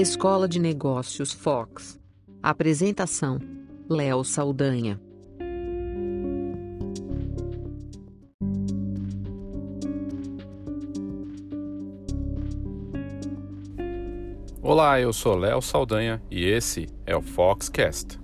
Escola 0.00 0.48
de 0.48 0.58
Negócios 0.58 1.30
Fox. 1.30 2.00
Apresentação: 2.42 3.38
Léo 3.86 4.24
Saldanha. 4.24 4.98
Olá, 14.62 14.98
eu 14.98 15.12
sou 15.12 15.36
Léo 15.36 15.60
Saldanha 15.60 16.22
e 16.30 16.46
esse 16.46 16.88
é 17.04 17.14
o 17.14 17.20
Foxcast. 17.20 18.19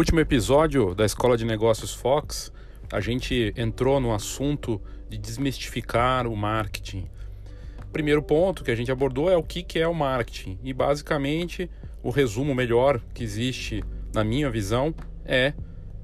Último 0.00 0.18
episódio 0.18 0.94
da 0.94 1.04
Escola 1.04 1.36
de 1.36 1.44
Negócios 1.44 1.92
Fox, 1.92 2.50
a 2.90 3.02
gente 3.02 3.52
entrou 3.54 4.00
no 4.00 4.14
assunto 4.14 4.80
de 5.10 5.18
desmistificar 5.18 6.26
o 6.26 6.34
marketing. 6.34 7.06
O 7.86 7.90
primeiro 7.92 8.22
ponto 8.22 8.64
que 8.64 8.70
a 8.70 8.74
gente 8.74 8.90
abordou 8.90 9.30
é 9.30 9.36
o 9.36 9.42
que 9.42 9.78
é 9.78 9.86
o 9.86 9.92
marketing. 9.92 10.58
E 10.64 10.72
basicamente, 10.72 11.70
o 12.02 12.08
resumo 12.08 12.54
melhor 12.54 12.98
que 13.12 13.22
existe, 13.22 13.84
na 14.14 14.24
minha 14.24 14.48
visão, 14.48 14.94
é 15.22 15.52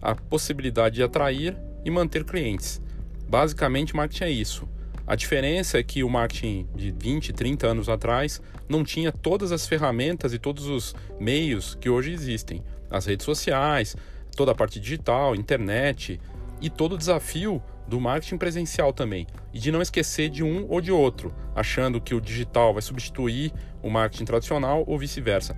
a 0.02 0.14
possibilidade 0.14 0.97
de 0.97 1.02
atrair 1.02 1.56
e 1.83 1.91
manter 1.91 2.22
clientes. 2.22 2.83
Basicamente, 3.27 3.97
marketing 3.97 4.24
é 4.24 4.30
isso. 4.30 4.69
A 5.06 5.15
diferença 5.15 5.78
é 5.78 5.83
que 5.84 6.02
o 6.02 6.10
marketing 6.10 6.66
de 6.74 6.91
20, 6.91 7.33
30 7.33 7.66
anos 7.69 7.88
atrás 7.88 8.42
não 8.69 8.83
tinha 8.83 9.12
todas 9.12 9.52
as 9.52 9.64
ferramentas 9.64 10.34
e 10.34 10.38
todos 10.38 10.66
os 10.66 10.97
meios 11.20 11.77
que 11.77 11.88
hoje 11.88 12.12
existem 12.12 12.60
as 12.91 13.06
redes 13.06 13.24
sociais, 13.24 13.95
toda 14.36 14.50
a 14.50 14.55
parte 14.55 14.81
digital, 14.81 15.36
internet 15.36 16.20
e 16.61 16.69
todo 16.69 16.97
o 16.97 16.98
desafio 16.98 17.62
do 17.86 18.00
marketing 18.00 18.36
presencial 18.36 18.92
também. 18.92 19.28
E 19.55 19.61
de 19.61 19.70
não 19.70 19.81
esquecer 19.81 20.28
de 20.28 20.42
um 20.42 20.66
ou 20.69 20.81
de 20.81 20.91
outro, 20.91 21.33
achando 21.55 22.00
que 22.00 22.12
o 22.14 22.20
digital 22.20 22.72
vai 22.72 22.83
substituir 22.83 23.53
o 23.81 23.88
marketing 23.88 24.25
tradicional 24.25 24.83
ou 24.88 24.98
vice-versa. 24.98 25.56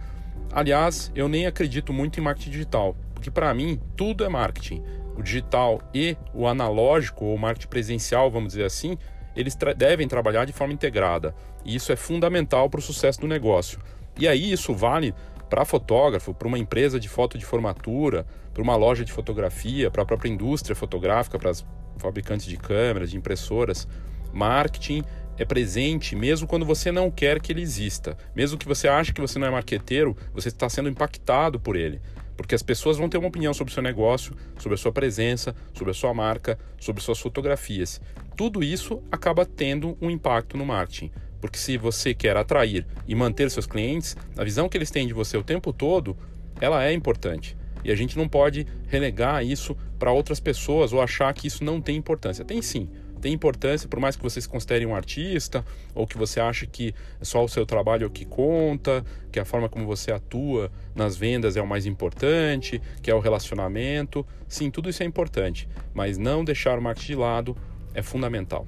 Aliás, 0.52 1.10
eu 1.14 1.26
nem 1.26 1.46
acredito 1.46 1.90
muito 1.90 2.20
em 2.20 2.22
marketing 2.22 2.50
digital, 2.50 2.94
porque 3.14 3.30
para 3.30 3.54
mim 3.54 3.80
tudo 3.96 4.24
é 4.24 4.28
marketing. 4.28 4.82
O 5.16 5.22
digital 5.22 5.80
e 5.94 6.18
o 6.34 6.46
analógico, 6.46 7.24
ou 7.24 7.38
marketing 7.38 7.68
presencial, 7.68 8.30
vamos 8.30 8.50
dizer 8.50 8.64
assim, 8.64 8.98
eles 9.38 9.54
tra 9.54 9.72
devem 9.72 10.08
trabalhar 10.08 10.44
de 10.44 10.52
forma 10.52 10.74
integrada. 10.74 11.34
E 11.64 11.76
isso 11.76 11.92
é 11.92 11.96
fundamental 11.96 12.68
para 12.68 12.80
o 12.80 12.82
sucesso 12.82 13.20
do 13.20 13.28
negócio. 13.28 13.78
E 14.18 14.26
aí 14.26 14.50
isso 14.50 14.74
vale 14.74 15.14
para 15.48 15.64
fotógrafo, 15.64 16.34
para 16.34 16.48
uma 16.48 16.58
empresa 16.58 16.98
de 16.98 17.08
foto 17.08 17.38
de 17.38 17.44
formatura, 17.44 18.26
para 18.52 18.62
uma 18.62 18.74
loja 18.74 19.04
de 19.04 19.12
fotografia, 19.12 19.90
para 19.90 20.02
a 20.02 20.04
própria 20.04 20.28
indústria 20.28 20.74
fotográfica, 20.74 21.38
para 21.38 21.52
os 21.52 21.64
fabricantes 21.98 22.46
de 22.46 22.56
câmeras, 22.56 23.10
de 23.12 23.16
impressoras. 23.16 23.86
Marketing 24.32 25.04
é 25.38 25.44
presente 25.44 26.16
mesmo 26.16 26.48
quando 26.48 26.66
você 26.66 26.90
não 26.90 27.08
quer 27.08 27.40
que 27.40 27.52
ele 27.52 27.62
exista. 27.62 28.16
Mesmo 28.34 28.58
que 28.58 28.66
você 28.66 28.88
ache 28.88 29.12
que 29.12 29.20
você 29.20 29.38
não 29.38 29.46
é 29.46 29.50
marqueteiro, 29.50 30.16
você 30.34 30.48
está 30.48 30.68
sendo 30.68 30.88
impactado 30.88 31.60
por 31.60 31.76
ele. 31.76 32.00
Porque 32.38 32.54
as 32.54 32.62
pessoas 32.62 32.96
vão 32.96 33.08
ter 33.08 33.18
uma 33.18 33.26
opinião 33.26 33.52
sobre 33.52 33.72
o 33.72 33.74
seu 33.74 33.82
negócio, 33.82 34.32
sobre 34.60 34.74
a 34.74 34.78
sua 34.78 34.92
presença, 34.92 35.56
sobre 35.74 35.90
a 35.90 35.94
sua 35.94 36.14
marca, 36.14 36.56
sobre 36.78 37.02
suas 37.02 37.18
fotografias. 37.18 38.00
Tudo 38.36 38.62
isso 38.62 39.02
acaba 39.10 39.44
tendo 39.44 39.98
um 40.00 40.08
impacto 40.08 40.56
no 40.56 40.64
marketing. 40.64 41.10
Porque 41.40 41.58
se 41.58 41.76
você 41.76 42.14
quer 42.14 42.36
atrair 42.36 42.86
e 43.08 43.14
manter 43.14 43.50
seus 43.50 43.66
clientes, 43.66 44.16
a 44.36 44.44
visão 44.44 44.68
que 44.68 44.78
eles 44.78 44.90
têm 44.90 45.04
de 45.04 45.12
você 45.12 45.36
o 45.36 45.42
tempo 45.42 45.72
todo, 45.72 46.16
ela 46.60 46.84
é 46.84 46.92
importante. 46.92 47.56
E 47.84 47.90
a 47.90 47.96
gente 47.96 48.16
não 48.16 48.28
pode 48.28 48.64
relegar 48.86 49.44
isso 49.44 49.76
para 49.98 50.12
outras 50.12 50.38
pessoas 50.38 50.92
ou 50.92 51.02
achar 51.02 51.34
que 51.34 51.48
isso 51.48 51.64
não 51.64 51.80
tem 51.80 51.96
importância. 51.96 52.44
Tem 52.44 52.62
sim, 52.62 52.88
tem 53.18 53.32
importância, 53.32 53.88
por 53.88 54.00
mais 54.00 54.16
que 54.16 54.22
você 54.22 54.40
se 54.40 54.48
considere 54.48 54.86
um 54.86 54.94
artista, 54.94 55.64
ou 55.94 56.06
que 56.06 56.16
você 56.16 56.40
ache 56.40 56.66
que 56.66 56.94
só 57.20 57.44
o 57.44 57.48
seu 57.48 57.66
trabalho 57.66 58.04
é 58.04 58.06
o 58.06 58.10
que 58.10 58.24
conta, 58.24 59.04
que 59.30 59.38
a 59.38 59.44
forma 59.44 59.68
como 59.68 59.86
você 59.86 60.12
atua 60.12 60.70
nas 60.94 61.16
vendas 61.16 61.56
é 61.56 61.62
o 61.62 61.66
mais 61.66 61.86
importante, 61.86 62.80
que 63.02 63.10
é 63.10 63.14
o 63.14 63.20
relacionamento. 63.20 64.26
Sim, 64.46 64.70
tudo 64.70 64.88
isso 64.88 65.02
é 65.02 65.06
importante, 65.06 65.68
mas 65.92 66.16
não 66.16 66.44
deixar 66.44 66.78
o 66.78 66.82
marketing 66.82 67.12
de 67.12 67.16
lado 67.16 67.56
é 67.94 68.02
fundamental. 68.02 68.66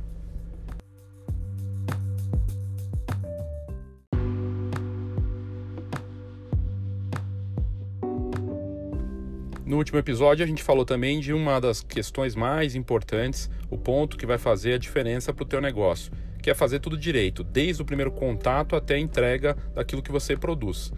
No 9.70 9.76
último 9.76 10.00
episódio, 10.00 10.44
a 10.44 10.48
gente 10.48 10.64
falou 10.64 10.84
também 10.84 11.20
de 11.20 11.32
uma 11.32 11.60
das 11.60 11.80
questões 11.80 12.34
mais 12.34 12.74
importantes, 12.74 13.48
o 13.70 13.78
ponto 13.78 14.18
que 14.18 14.26
vai 14.26 14.36
fazer 14.36 14.72
a 14.72 14.78
diferença 14.78 15.32
para 15.32 15.44
o 15.44 15.46
teu 15.46 15.60
negócio, 15.60 16.10
que 16.42 16.50
é 16.50 16.54
fazer 16.54 16.80
tudo 16.80 16.98
direito, 16.98 17.44
desde 17.44 17.80
o 17.80 17.84
primeiro 17.84 18.10
contato 18.10 18.74
até 18.74 18.96
a 18.96 18.98
entrega 18.98 19.56
daquilo 19.72 20.02
que 20.02 20.10
você 20.10 20.36
produz. 20.36 20.92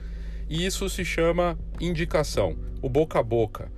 E 0.48 0.64
isso 0.64 0.88
se 0.88 1.04
chama 1.04 1.58
indicação, 1.82 2.56
o 2.80 2.88
boca 2.88 3.18
a 3.18 3.22
boca. 3.22 3.70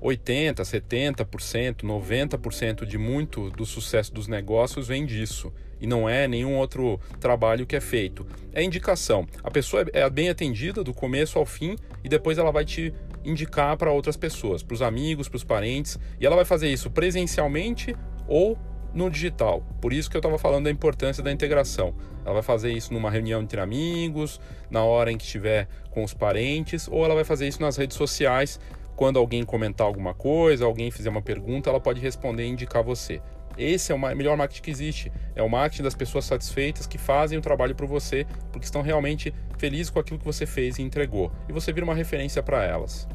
80, 0.00 0.62
70%, 0.62 1.82
90% 1.82 2.86
de 2.86 2.96
muito 2.96 3.50
do 3.50 3.66
sucesso 3.66 4.14
dos 4.14 4.28
negócios 4.28 4.88
vem 4.88 5.04
disso. 5.04 5.52
E 5.80 5.86
não 5.86 6.08
é 6.08 6.26
nenhum 6.26 6.56
outro 6.56 6.98
trabalho 7.20 7.66
que 7.66 7.76
é 7.76 7.80
feito. 7.80 8.26
É 8.54 8.62
indicação. 8.62 9.26
A 9.42 9.50
pessoa 9.50 9.84
é 9.92 10.08
bem 10.08 10.30
atendida 10.30 10.82
do 10.82 10.94
começo 10.94 11.38
ao 11.38 11.44
fim 11.44 11.76
e 12.02 12.08
depois 12.08 12.38
ela 12.38 12.50
vai 12.50 12.64
te 12.64 12.94
indicar 13.28 13.76
para 13.76 13.92
outras 13.92 14.16
pessoas, 14.16 14.62
para 14.62 14.74
os 14.74 14.82
amigos, 14.82 15.28
para 15.28 15.36
os 15.36 15.44
parentes, 15.44 15.98
e 16.20 16.26
ela 16.26 16.36
vai 16.36 16.44
fazer 16.44 16.68
isso 16.68 16.90
presencialmente 16.90 17.94
ou 18.26 18.58
no 18.92 19.10
digital. 19.10 19.62
Por 19.80 19.92
isso 19.92 20.10
que 20.10 20.16
eu 20.16 20.20
estava 20.20 20.38
falando 20.38 20.64
da 20.64 20.70
importância 20.70 21.22
da 21.22 21.30
integração. 21.30 21.94
Ela 22.24 22.34
vai 22.34 22.42
fazer 22.42 22.72
isso 22.72 22.92
numa 22.92 23.10
reunião 23.10 23.42
entre 23.42 23.60
amigos, 23.60 24.40
na 24.70 24.82
hora 24.82 25.12
em 25.12 25.16
que 25.16 25.24
estiver 25.24 25.68
com 25.90 26.02
os 26.02 26.14
parentes, 26.14 26.88
ou 26.88 27.04
ela 27.04 27.14
vai 27.14 27.24
fazer 27.24 27.46
isso 27.46 27.60
nas 27.60 27.76
redes 27.76 27.96
sociais. 27.96 28.58
Quando 28.96 29.18
alguém 29.18 29.44
comentar 29.44 29.86
alguma 29.86 30.14
coisa, 30.14 30.64
alguém 30.64 30.90
fizer 30.90 31.10
uma 31.10 31.22
pergunta, 31.22 31.70
ela 31.70 31.80
pode 31.80 32.00
responder 32.00 32.44
e 32.44 32.48
indicar 32.48 32.82
você. 32.82 33.20
Esse 33.56 33.90
é 33.90 33.94
o 33.94 33.98
melhor 33.98 34.36
marketing 34.36 34.62
que 34.62 34.70
existe. 34.70 35.12
É 35.34 35.42
o 35.42 35.48
marketing 35.48 35.82
das 35.82 35.94
pessoas 35.94 36.24
satisfeitas 36.24 36.86
que 36.86 36.96
fazem 36.96 37.36
o 37.38 37.42
trabalho 37.42 37.74
para 37.74 37.86
você 37.86 38.24
porque 38.52 38.64
estão 38.64 38.82
realmente 38.82 39.34
felizes 39.56 39.90
com 39.90 39.98
aquilo 39.98 40.18
que 40.18 40.24
você 40.24 40.46
fez 40.46 40.78
e 40.78 40.82
entregou. 40.82 41.32
E 41.48 41.52
você 41.52 41.72
vira 41.72 41.84
uma 41.84 41.94
referência 41.94 42.42
para 42.42 42.64
elas. 42.64 43.08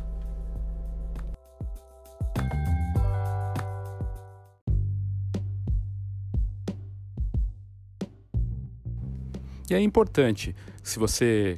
E 9.69 9.73
é 9.73 9.79
importante, 9.79 10.55
se 10.81 10.99
você 10.99 11.57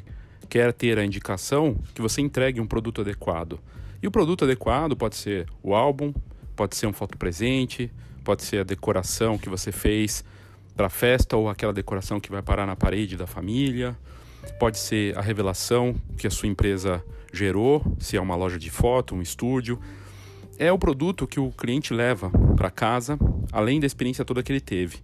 quer 0.49 0.71
ter 0.73 0.97
a 0.97 1.05
indicação, 1.05 1.75
que 1.93 2.01
você 2.01 2.21
entregue 2.21 2.61
um 2.61 2.67
produto 2.67 3.01
adequado. 3.01 3.59
E 4.01 4.07
o 4.07 4.11
produto 4.11 4.45
adequado 4.45 4.95
pode 4.95 5.16
ser 5.16 5.47
o 5.63 5.73
álbum, 5.73 6.13
pode 6.55 6.75
ser 6.75 6.88
um 6.88 6.94
foto 6.94 7.17
presente, 7.17 7.91
pode 8.23 8.44
ser 8.44 8.59
a 8.59 8.63
decoração 8.63 9.38
que 9.38 9.49
você 9.49 9.71
fez 9.71 10.23
para 10.75 10.88
a 10.88 10.89
festa 10.89 11.38
ou 11.38 11.49
aquela 11.49 11.73
decoração 11.73 12.19
que 12.19 12.29
vai 12.29 12.41
parar 12.41 12.65
na 12.65 12.75
parede 12.75 13.15
da 13.15 13.25
família, 13.25 13.97
pode 14.59 14.77
ser 14.77 15.17
a 15.17 15.21
revelação 15.21 15.95
que 16.17 16.27
a 16.27 16.29
sua 16.29 16.47
empresa 16.47 17.03
gerou, 17.33 17.83
se 17.99 18.17
é 18.17 18.21
uma 18.21 18.35
loja 18.35 18.57
de 18.57 18.69
foto, 18.69 19.15
um 19.15 19.21
estúdio. 19.21 19.79
É 20.57 20.71
o 20.71 20.77
produto 20.77 21.27
que 21.27 21.39
o 21.39 21.51
cliente 21.51 21.94
leva 21.94 22.29
para 22.55 22.71
casa, 22.71 23.17
além 23.51 23.79
da 23.79 23.85
experiência 23.85 24.23
toda 24.23 24.41
que 24.41 24.51
ele 24.51 24.61
teve. 24.61 24.99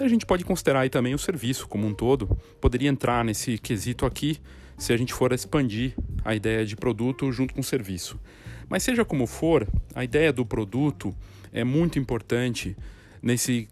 A 0.00 0.08
gente 0.08 0.24
pode 0.24 0.46
considerar 0.46 0.80
aí 0.80 0.88
também 0.88 1.14
o 1.14 1.18
serviço 1.18 1.68
como 1.68 1.86
um 1.86 1.92
todo, 1.92 2.26
poderia 2.58 2.88
entrar 2.88 3.22
nesse 3.22 3.58
quesito 3.58 4.06
aqui 4.06 4.38
se 4.78 4.94
a 4.94 4.96
gente 4.96 5.12
for 5.12 5.30
expandir 5.30 5.94
a 6.24 6.34
ideia 6.34 6.64
de 6.64 6.74
produto 6.74 7.30
junto 7.30 7.52
com 7.52 7.62
serviço. 7.62 8.18
Mas 8.66 8.82
seja 8.82 9.04
como 9.04 9.26
for, 9.26 9.68
a 9.94 10.02
ideia 10.02 10.32
do 10.32 10.46
produto 10.46 11.14
é 11.52 11.64
muito 11.64 11.98
importante 11.98 12.74
nesse 13.20 13.68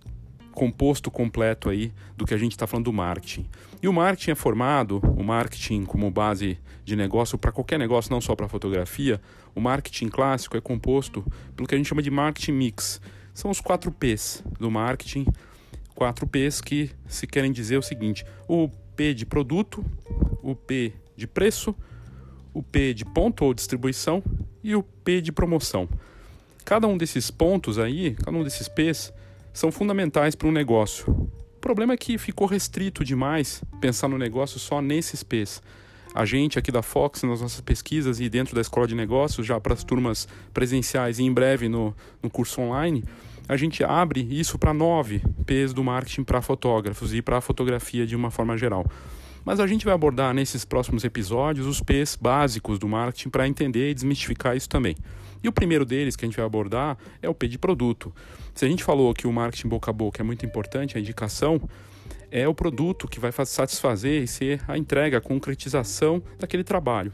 composto 0.52 1.10
completo 1.10 1.70
aí 1.70 1.92
do 2.14 2.26
que 2.26 2.34
a 2.34 2.36
gente 2.36 2.52
está 2.52 2.66
falando 2.66 2.86
do 2.86 2.92
marketing. 2.92 3.46
E 3.81 3.88
o 3.88 3.92
marketing 3.92 4.32
é 4.32 4.34
formado, 4.34 4.98
o 5.16 5.24
marketing 5.24 5.86
como 5.86 6.10
base 6.10 6.58
de 6.84 6.94
negócio 6.94 7.38
para 7.38 7.52
qualquer 7.52 7.78
negócio, 7.78 8.10
não 8.10 8.20
só 8.20 8.36
para 8.36 8.48
fotografia, 8.48 9.19
o 9.54 9.60
marketing 9.60 10.08
clássico 10.08 10.58
é 10.58 10.60
composto 10.60 11.24
pelo 11.56 11.66
que 11.66 11.74
a 11.74 11.78
gente 11.78 11.88
chama 11.88 12.02
de 12.02 12.10
marketing 12.10 12.52
mix. 12.52 13.00
São 13.32 13.50
os 13.50 13.60
quatro 13.60 13.90
P's 13.90 14.42
do 14.58 14.70
marketing, 14.70 15.26
quatro 15.98 16.28
P's 16.28 16.60
que 16.60 16.92
se 17.08 17.26
querem 17.26 17.50
dizer 17.50 17.76
o 17.76 17.82
seguinte: 17.82 18.24
o 18.46 18.68
P 18.94 19.12
de 19.12 19.26
produto, 19.26 19.84
o 20.40 20.54
P 20.54 20.92
de 21.16 21.26
preço, 21.26 21.74
o 22.54 22.62
P 22.62 22.94
de 22.94 23.04
ponto 23.04 23.44
ou 23.44 23.52
distribuição 23.52 24.22
e 24.62 24.76
o 24.76 24.82
P 24.84 25.20
de 25.20 25.32
promoção. 25.32 25.88
Cada 26.64 26.86
um 26.86 26.96
desses 26.96 27.32
pontos 27.32 27.80
aí, 27.80 28.14
cada 28.14 28.36
um 28.36 28.44
desses 28.44 28.68
P's, 28.68 29.12
são 29.52 29.72
fundamentais 29.72 30.36
para 30.36 30.46
um 30.46 30.52
negócio. 30.52 31.10
O 31.56 31.60
problema 31.60 31.94
é 31.94 31.96
que 31.96 32.16
ficou 32.16 32.46
restrito 32.46 33.04
demais 33.04 33.60
pensar 33.80 34.06
no 34.06 34.16
negócio 34.16 34.60
só 34.60 34.80
nesses 34.80 35.24
P's. 35.24 35.60
a 36.14 36.24
gente 36.24 36.60
aqui 36.60 36.70
da 36.70 36.80
Fox, 36.80 37.24
nas 37.24 37.40
nossas 37.40 37.60
pesquisas 37.60 38.20
e 38.20 38.28
dentro 38.28 38.54
da 38.54 38.60
Escola 38.60 38.86
de 38.86 38.94
Negócios, 38.94 39.44
já 39.44 39.58
para 39.58 39.74
as 39.74 39.82
turmas 39.82 40.28
presenciais 40.54 41.18
e 41.18 41.24
em 41.24 41.32
breve 41.32 41.68
no, 41.68 41.92
no 42.22 42.30
curso 42.30 42.60
online, 42.60 43.02
a 43.48 43.56
gente 43.56 43.82
abre 43.82 44.20
isso 44.30 44.58
para 44.58 44.74
nove 44.74 45.22
P's 45.46 45.72
do 45.72 45.82
marketing 45.82 46.22
para 46.22 46.42
fotógrafos 46.42 47.14
e 47.14 47.22
para 47.22 47.38
a 47.38 47.40
fotografia 47.40 48.06
de 48.06 48.14
uma 48.14 48.30
forma 48.30 48.56
geral. 48.58 48.84
Mas 49.44 49.58
a 49.58 49.66
gente 49.66 49.86
vai 49.86 49.94
abordar 49.94 50.34
nesses 50.34 50.64
próximos 50.64 51.02
episódios 51.04 51.66
os 51.66 51.80
P's 51.80 52.16
básicos 52.20 52.78
do 52.78 52.86
marketing 52.86 53.30
para 53.30 53.48
entender 53.48 53.90
e 53.90 53.94
desmistificar 53.94 54.54
isso 54.54 54.68
também. 54.68 54.94
E 55.42 55.48
o 55.48 55.52
primeiro 55.52 55.86
deles 55.86 56.14
que 56.14 56.24
a 56.24 56.28
gente 56.28 56.36
vai 56.36 56.44
abordar 56.44 56.98
é 57.22 57.28
o 57.28 57.34
P 57.34 57.48
de 57.48 57.58
produto. 57.58 58.14
Se 58.54 58.66
a 58.66 58.68
gente 58.68 58.84
falou 58.84 59.14
que 59.14 59.26
o 59.26 59.32
marketing 59.32 59.68
boca 59.68 59.90
a 59.90 59.94
boca 59.94 60.20
é 60.20 60.24
muito 60.24 60.44
importante, 60.44 60.98
a 60.98 61.00
indicação, 61.00 61.60
é 62.30 62.46
o 62.46 62.54
produto 62.54 63.08
que 63.08 63.18
vai 63.18 63.32
satisfazer 63.32 64.22
e 64.22 64.26
ser 64.26 64.60
a 64.68 64.76
entrega, 64.76 65.18
a 65.18 65.20
concretização 65.20 66.22
daquele 66.38 66.64
trabalho. 66.64 67.12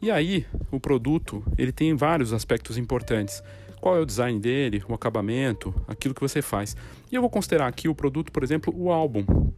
E 0.00 0.10
aí, 0.10 0.46
o 0.70 0.78
produto, 0.78 1.42
ele 1.58 1.72
tem 1.72 1.94
vários 1.94 2.32
aspectos 2.32 2.78
importantes. 2.78 3.42
Qual 3.84 3.98
é 3.98 4.00
o 4.00 4.06
design 4.06 4.40
dele, 4.40 4.82
o 4.88 4.94
acabamento, 4.94 5.74
aquilo 5.86 6.14
que 6.14 6.20
você 6.22 6.40
faz. 6.40 6.74
E 7.12 7.14
eu 7.14 7.20
vou 7.20 7.28
considerar 7.28 7.66
aqui 7.66 7.86
o 7.86 7.94
produto, 7.94 8.32
por 8.32 8.42
exemplo, 8.42 8.72
o 8.74 8.90
álbum. 8.90 9.52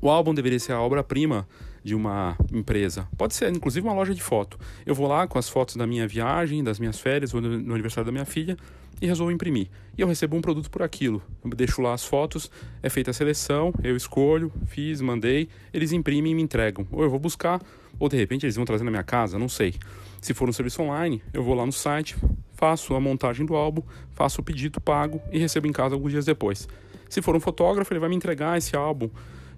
O 0.00 0.08
álbum 0.08 0.32
deveria 0.32 0.58
ser 0.58 0.72
a 0.72 0.80
obra-prima 0.80 1.46
de 1.84 1.94
uma 1.94 2.38
empresa. 2.50 3.06
Pode 3.18 3.34
ser, 3.34 3.54
inclusive, 3.54 3.86
uma 3.86 3.92
loja 3.92 4.14
de 4.14 4.22
foto. 4.22 4.58
Eu 4.86 4.94
vou 4.94 5.06
lá 5.06 5.26
com 5.26 5.38
as 5.38 5.46
fotos 5.50 5.76
da 5.76 5.86
minha 5.86 6.08
viagem, 6.08 6.64
das 6.64 6.78
minhas 6.78 6.98
férias 6.98 7.34
ou 7.34 7.42
no 7.42 7.74
aniversário 7.74 8.06
da 8.06 8.10
minha 8.10 8.24
filha 8.24 8.56
e 8.98 9.06
resolvo 9.06 9.30
imprimir. 9.30 9.68
E 9.94 10.00
eu 10.00 10.08
recebo 10.08 10.38
um 10.38 10.40
produto 10.40 10.70
por 10.70 10.82
aquilo. 10.82 11.22
Eu 11.44 11.50
deixo 11.50 11.82
lá 11.82 11.92
as 11.92 12.02
fotos, 12.02 12.50
é 12.82 12.88
feita 12.88 13.10
a 13.10 13.12
seleção, 13.12 13.74
eu 13.84 13.94
escolho, 13.94 14.50
fiz, 14.64 15.02
mandei, 15.02 15.50
eles 15.70 15.92
imprimem 15.92 16.32
e 16.32 16.34
me 16.34 16.40
entregam. 16.40 16.86
Ou 16.90 17.02
eu 17.02 17.10
vou 17.10 17.18
buscar, 17.18 17.60
ou 17.98 18.08
de 18.08 18.16
repente 18.16 18.46
eles 18.46 18.56
vão 18.56 18.64
trazer 18.64 18.84
na 18.84 18.90
minha 18.90 19.04
casa, 19.04 19.38
não 19.38 19.50
sei. 19.50 19.74
Se 20.18 20.32
for 20.32 20.48
um 20.48 20.52
serviço 20.52 20.80
online, 20.80 21.22
eu 21.30 21.42
vou 21.42 21.54
lá 21.54 21.66
no 21.66 21.72
site, 21.72 22.16
faço 22.56 22.94
a 22.94 23.00
montagem 23.00 23.46
do 23.46 23.54
álbum, 23.54 23.82
faço 24.12 24.40
o 24.40 24.44
pedido, 24.44 24.80
pago 24.80 25.20
e 25.30 25.38
recebo 25.38 25.66
em 25.66 25.72
casa 25.72 25.94
alguns 25.94 26.10
dias 26.10 26.24
depois. 26.24 26.68
Se 27.08 27.22
for 27.22 27.36
um 27.36 27.40
fotógrafo, 27.40 27.92
ele 27.92 28.00
vai 28.00 28.08
me 28.08 28.16
entregar 28.16 28.58
esse 28.58 28.76
álbum 28.76 29.08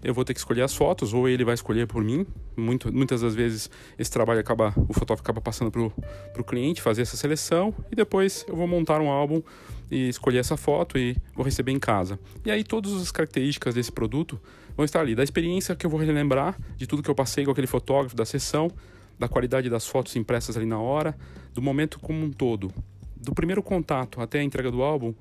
eu 0.02 0.14
vou 0.14 0.24
ter 0.24 0.32
que 0.32 0.38
escolher 0.38 0.62
as 0.62 0.74
fotos 0.74 1.12
ou 1.12 1.28
ele 1.28 1.44
vai 1.44 1.54
escolher 1.54 1.86
por 1.86 2.02
mim. 2.02 2.26
Muito, 2.56 2.92
muitas 2.92 3.20
das 3.20 3.34
vezes 3.34 3.70
esse 3.98 4.10
trabalho 4.10 4.40
acaba, 4.40 4.72
o 4.88 4.92
fotógrafo 4.92 5.22
acaba 5.22 5.40
passando 5.40 5.70
para 5.70 6.40
o 6.40 6.44
cliente 6.44 6.80
fazer 6.80 7.02
essa 7.02 7.16
seleção 7.16 7.74
e 7.90 7.96
depois 7.96 8.44
eu 8.48 8.56
vou 8.56 8.66
montar 8.66 9.00
um 9.00 9.10
álbum 9.10 9.42
e 9.90 10.08
escolher 10.08 10.38
essa 10.38 10.56
foto 10.56 10.98
e 10.98 11.16
vou 11.34 11.44
receber 11.44 11.72
em 11.72 11.78
casa. 11.78 12.18
E 12.44 12.50
aí 12.50 12.62
todas 12.62 12.92
as 12.94 13.10
características 13.10 13.74
desse 13.74 13.90
produto 13.90 14.40
vão 14.76 14.84
estar 14.84 15.00
ali, 15.00 15.14
da 15.14 15.24
experiência 15.24 15.74
que 15.74 15.84
eu 15.84 15.90
vou 15.90 15.98
relembrar, 15.98 16.56
de 16.76 16.86
tudo 16.86 17.02
que 17.02 17.10
eu 17.10 17.14
passei 17.14 17.44
com 17.44 17.50
aquele 17.50 17.66
fotógrafo, 17.66 18.14
da 18.14 18.24
sessão, 18.24 18.70
da 19.18 19.28
qualidade 19.28 19.68
das 19.68 19.86
fotos 19.86 20.14
impressas 20.16 20.56
ali 20.56 20.66
na 20.66 20.78
hora, 20.78 21.16
do 21.52 21.62
momento 21.62 21.98
como 21.98 22.24
um 22.24 22.30
todo, 22.30 22.72
do 23.16 23.34
primeiro 23.34 23.62
contato 23.62 24.20
até 24.20 24.38
a 24.38 24.42
entrega 24.42 24.70
do 24.70 24.82
álbum 24.82 25.14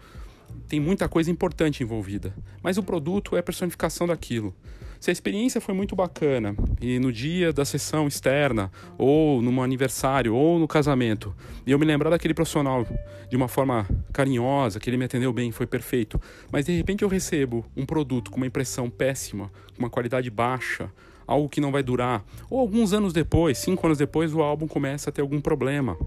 tem 0.67 0.79
muita 0.79 1.07
coisa 1.07 1.31
importante 1.31 1.83
envolvida, 1.83 2.33
mas 2.61 2.77
o 2.77 2.83
produto 2.83 3.35
é 3.35 3.39
a 3.39 3.43
personificação 3.43 4.07
daquilo. 4.07 4.53
Se 4.99 5.11
a 5.11 5.13
experiência 5.13 5.61
foi 5.61 5.75
muito 5.75 5.95
bacana 5.95 6.55
e 6.81 6.97
no 6.97 7.11
dia 7.11 7.53
da 7.53 7.63
sessão 7.63 8.07
externa, 8.07 8.71
ou 8.97 9.41
no 9.41 9.61
aniversário, 9.61 10.33
ou 10.33 10.57
no 10.57 10.67
casamento, 10.67 11.35
e 11.65 11.71
eu 11.71 11.77
me 11.77 11.85
lembrar 11.85 12.09
daquele 12.09 12.33
profissional 12.33 12.85
de 13.29 13.35
uma 13.35 13.47
forma 13.47 13.87
carinhosa, 14.11 14.79
que 14.79 14.89
ele 14.89 14.97
me 14.97 15.05
atendeu 15.05 15.31
bem, 15.31 15.51
foi 15.51 15.67
perfeito, 15.67 16.19
mas 16.51 16.65
de 16.65 16.75
repente 16.75 17.03
eu 17.03 17.09
recebo 17.09 17.65
um 17.75 17.85
produto 17.85 18.31
com 18.31 18.37
uma 18.37 18.47
impressão 18.47 18.89
péssima, 18.89 19.51
com 19.75 19.79
uma 19.79 19.89
qualidade 19.89 20.29
baixa, 20.31 20.91
algo 21.27 21.49
que 21.49 21.61
não 21.61 21.71
vai 21.71 21.83
durar, 21.83 22.23
ou 22.49 22.59
alguns 22.59 22.93
anos 22.93 23.11
depois, 23.13 23.57
cinco 23.57 23.85
anos 23.85 23.97
depois, 23.97 24.33
o 24.33 24.41
álbum 24.41 24.67
começa 24.67 25.09
a 25.09 25.13
ter 25.13 25.21
algum 25.21 25.41
problema 25.41 25.97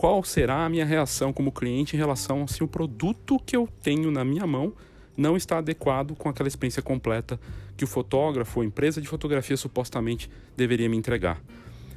qual 0.00 0.24
será 0.24 0.64
a 0.64 0.68
minha 0.70 0.86
reação 0.86 1.30
como 1.30 1.52
cliente 1.52 1.94
em 1.94 1.98
relação 1.98 2.48
se 2.48 2.64
o 2.64 2.68
produto 2.68 3.38
que 3.44 3.54
eu 3.54 3.68
tenho 3.82 4.10
na 4.10 4.24
minha 4.24 4.46
mão 4.46 4.72
não 5.14 5.36
está 5.36 5.58
adequado 5.58 6.14
com 6.16 6.26
aquela 6.26 6.48
experiência 6.48 6.80
completa 6.82 7.38
que 7.76 7.84
o 7.84 7.86
fotógrafo 7.86 8.60
ou 8.60 8.64
empresa 8.64 8.98
de 8.98 9.06
fotografia 9.06 9.58
supostamente 9.58 10.30
deveria 10.56 10.88
me 10.88 10.96
entregar. 10.96 11.38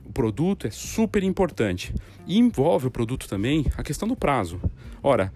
O 0.06 0.12
produto 0.12 0.68
é 0.68 0.70
super 0.70 1.24
importante 1.24 1.96
e 2.28 2.38
envolve 2.38 2.88
o 2.88 2.92
produto 2.92 3.26
também 3.26 3.68
a 3.78 3.84
questão 3.84 4.06
do 4.06 4.18
prazo. 4.18 4.60
Ora, 5.02 5.32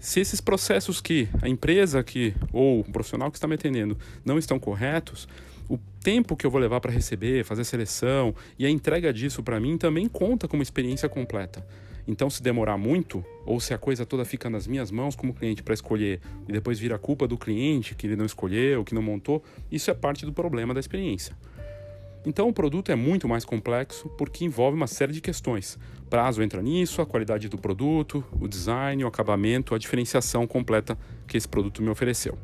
se 0.00 0.18
esses 0.18 0.40
processos 0.40 1.00
que 1.00 1.28
a 1.40 1.48
empresa 1.48 2.02
que 2.02 2.34
ou 2.52 2.80
o 2.80 2.84
profissional 2.84 3.30
que 3.30 3.36
está 3.36 3.46
me 3.46 3.54
atendendo 3.54 3.96
não 4.24 4.36
estão 4.36 4.58
corretos, 4.58 5.28
o 5.70 5.78
tempo 6.02 6.36
que 6.36 6.44
eu 6.44 6.50
vou 6.50 6.60
levar 6.60 6.80
para 6.80 6.90
receber, 6.90 7.44
fazer 7.44 7.62
a 7.62 7.64
seleção 7.64 8.34
e 8.58 8.66
a 8.66 8.68
entrega 8.68 9.12
disso 9.12 9.40
para 9.40 9.60
mim 9.60 9.78
também 9.78 10.08
conta 10.08 10.48
como 10.48 10.64
experiência 10.64 11.08
completa. 11.08 11.64
Então, 12.08 12.28
se 12.28 12.42
demorar 12.42 12.76
muito, 12.76 13.24
ou 13.46 13.60
se 13.60 13.72
a 13.72 13.78
coisa 13.78 14.04
toda 14.04 14.24
fica 14.24 14.50
nas 14.50 14.66
minhas 14.66 14.90
mãos 14.90 15.14
como 15.14 15.32
cliente 15.32 15.62
para 15.62 15.72
escolher 15.72 16.20
e 16.48 16.52
depois 16.52 16.80
vira 16.80 16.98
culpa 16.98 17.28
do 17.28 17.38
cliente 17.38 17.94
que 17.94 18.04
ele 18.04 18.16
não 18.16 18.26
escolheu, 18.26 18.82
que 18.82 18.96
não 18.96 19.02
montou, 19.02 19.44
isso 19.70 19.92
é 19.92 19.94
parte 19.94 20.26
do 20.26 20.32
problema 20.32 20.74
da 20.74 20.80
experiência. 20.80 21.36
Então, 22.26 22.48
o 22.48 22.52
produto 22.52 22.90
é 22.90 22.96
muito 22.96 23.28
mais 23.28 23.44
complexo 23.44 24.08
porque 24.18 24.44
envolve 24.44 24.76
uma 24.76 24.88
série 24.88 25.12
de 25.12 25.20
questões. 25.20 25.78
Prazo 26.08 26.42
entra 26.42 26.60
nisso, 26.60 27.00
a 27.00 27.06
qualidade 27.06 27.48
do 27.48 27.56
produto, 27.56 28.24
o 28.40 28.48
design, 28.48 29.04
o 29.04 29.06
acabamento, 29.06 29.72
a 29.72 29.78
diferenciação 29.78 30.48
completa 30.48 30.98
que 31.28 31.36
esse 31.36 31.46
produto 31.46 31.80
me 31.80 31.90
ofereceu. 31.90 32.36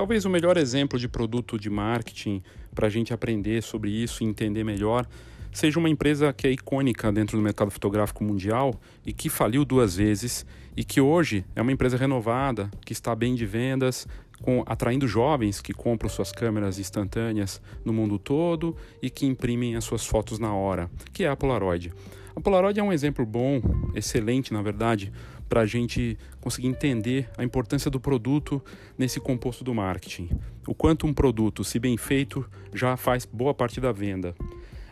Talvez 0.00 0.24
o 0.24 0.30
melhor 0.30 0.56
exemplo 0.56 0.98
de 0.98 1.06
produto 1.06 1.58
de 1.58 1.68
marketing 1.68 2.42
para 2.74 2.86
a 2.86 2.90
gente 2.90 3.12
aprender 3.12 3.62
sobre 3.62 3.90
isso 3.90 4.24
e 4.24 4.26
entender 4.26 4.64
melhor 4.64 5.06
seja 5.52 5.78
uma 5.78 5.90
empresa 5.90 6.32
que 6.32 6.46
é 6.46 6.50
icônica 6.50 7.12
dentro 7.12 7.36
do 7.36 7.42
mercado 7.42 7.70
fotográfico 7.70 8.24
mundial 8.24 8.80
e 9.04 9.12
que 9.12 9.28
faliu 9.28 9.62
duas 9.62 9.96
vezes 9.96 10.46
e 10.74 10.84
que 10.84 11.02
hoje 11.02 11.44
é 11.54 11.60
uma 11.60 11.70
empresa 11.70 11.98
renovada, 11.98 12.70
que 12.82 12.94
está 12.94 13.14
bem 13.14 13.34
de 13.34 13.44
vendas, 13.44 14.08
com, 14.40 14.64
atraindo 14.64 15.06
jovens 15.06 15.60
que 15.60 15.74
compram 15.74 16.08
suas 16.08 16.32
câmeras 16.32 16.78
instantâneas 16.78 17.60
no 17.84 17.92
mundo 17.92 18.18
todo 18.18 18.74
e 19.02 19.10
que 19.10 19.26
imprimem 19.26 19.76
as 19.76 19.84
suas 19.84 20.06
fotos 20.06 20.38
na 20.38 20.54
hora, 20.54 20.90
que 21.12 21.24
é 21.24 21.28
a 21.28 21.36
Polaroid. 21.36 21.92
A 22.40 22.42
Polaroid 22.42 22.80
é 22.80 22.82
um 22.82 22.90
exemplo 22.90 23.26
bom, 23.26 23.60
excelente 23.94 24.50
na 24.50 24.62
verdade, 24.62 25.12
para 25.46 25.60
a 25.60 25.66
gente 25.66 26.16
conseguir 26.40 26.68
entender 26.68 27.28
a 27.36 27.44
importância 27.44 27.90
do 27.90 28.00
produto 28.00 28.64
nesse 28.96 29.20
composto 29.20 29.62
do 29.62 29.74
marketing. 29.74 30.30
O 30.66 30.74
quanto 30.74 31.06
um 31.06 31.12
produto, 31.12 31.62
se 31.62 31.78
bem 31.78 31.98
feito, 31.98 32.48
já 32.72 32.96
faz 32.96 33.26
boa 33.26 33.52
parte 33.52 33.78
da 33.78 33.92
venda. 33.92 34.34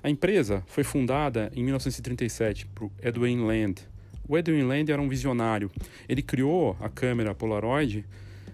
A 0.03 0.11
empresa 0.11 0.63
foi 0.67 0.85
fundada 0.85 1.51
em 1.57 1.65
1937 1.65 2.67
por 2.75 2.91
Edwin 3.03 3.47
Land. 3.47 3.77
O 4.29 4.37
Edwin 4.37 4.65
Land 4.65 4.93
era 4.93 5.01
um 5.01 5.09
visionário. 5.09 5.71
Ele 6.07 6.21
criou 6.21 6.77
a 6.79 6.91
câmera 6.91 7.35
Polaroid, 7.35 8.05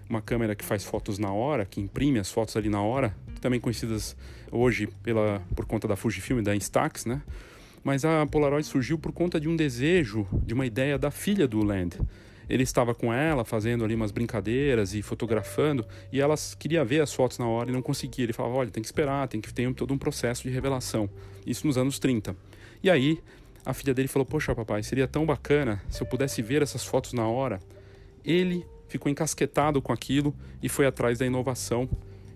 uma 0.09 0.21
câmera 0.21 0.55
que 0.55 0.63
faz 0.63 0.85
fotos 0.85 1.19
na 1.19 1.33
hora, 1.33 1.65
que 1.65 1.81
imprime 1.81 2.17
as 2.17 2.31
fotos 2.31 2.55
ali 2.55 2.69
na 2.69 2.81
hora, 2.81 3.13
também 3.41 3.59
conhecidas 3.59 4.15
hoje 4.49 4.87
pela, 5.03 5.41
por 5.53 5.65
conta 5.65 5.85
da 5.85 5.97
Fujifilm 5.97 6.39
e 6.39 6.43
da 6.43 6.55
Instax, 6.55 7.05
né? 7.05 7.21
Mas 7.85 8.03
a 8.03 8.25
Polaroid 8.25 8.65
surgiu 8.65 8.97
por 8.97 9.11
conta 9.11 9.39
de 9.39 9.47
um 9.47 9.55
desejo, 9.55 10.27
de 10.43 10.55
uma 10.55 10.65
ideia 10.65 10.97
da 10.97 11.11
filha 11.11 11.47
do 11.47 11.63
Land. 11.63 11.99
Ele 12.49 12.63
estava 12.63 12.95
com 12.95 13.13
ela 13.13 13.45
fazendo 13.45 13.85
ali 13.85 13.93
umas 13.93 14.09
brincadeiras 14.09 14.95
e 14.95 15.03
fotografando, 15.03 15.85
e 16.11 16.19
ela 16.19 16.33
queria 16.57 16.83
ver 16.83 17.01
as 17.01 17.13
fotos 17.13 17.37
na 17.37 17.47
hora 17.47 17.69
e 17.69 17.73
não 17.73 17.83
conseguia. 17.83 18.25
Ele 18.25 18.33
falava: 18.33 18.55
olha, 18.55 18.71
tem 18.71 18.81
que 18.81 18.87
esperar, 18.87 19.27
tem 19.27 19.39
que 19.39 19.53
ter 19.53 19.71
todo 19.75 19.93
um 19.93 19.99
processo 19.99 20.41
de 20.41 20.49
revelação. 20.49 21.07
Isso 21.45 21.67
nos 21.67 21.77
anos 21.77 21.99
30. 21.99 22.35
E 22.81 22.89
aí 22.89 23.19
a 23.63 23.71
filha 23.71 23.93
dele 23.93 24.07
falou: 24.07 24.25
Poxa, 24.25 24.55
papai, 24.55 24.81
seria 24.81 25.07
tão 25.07 25.23
bacana 25.23 25.79
se 25.87 26.01
eu 26.01 26.07
pudesse 26.07 26.41
ver 26.41 26.63
essas 26.63 26.83
fotos 26.83 27.13
na 27.13 27.27
hora. 27.27 27.59
Ele 28.23 28.65
ficou 28.87 29.11
encasquetado 29.11 29.79
com 29.79 29.93
aquilo 29.93 30.33
e 30.61 30.67
foi 30.67 30.87
atrás 30.87 31.19
da 31.19 31.25
inovação 31.27 31.87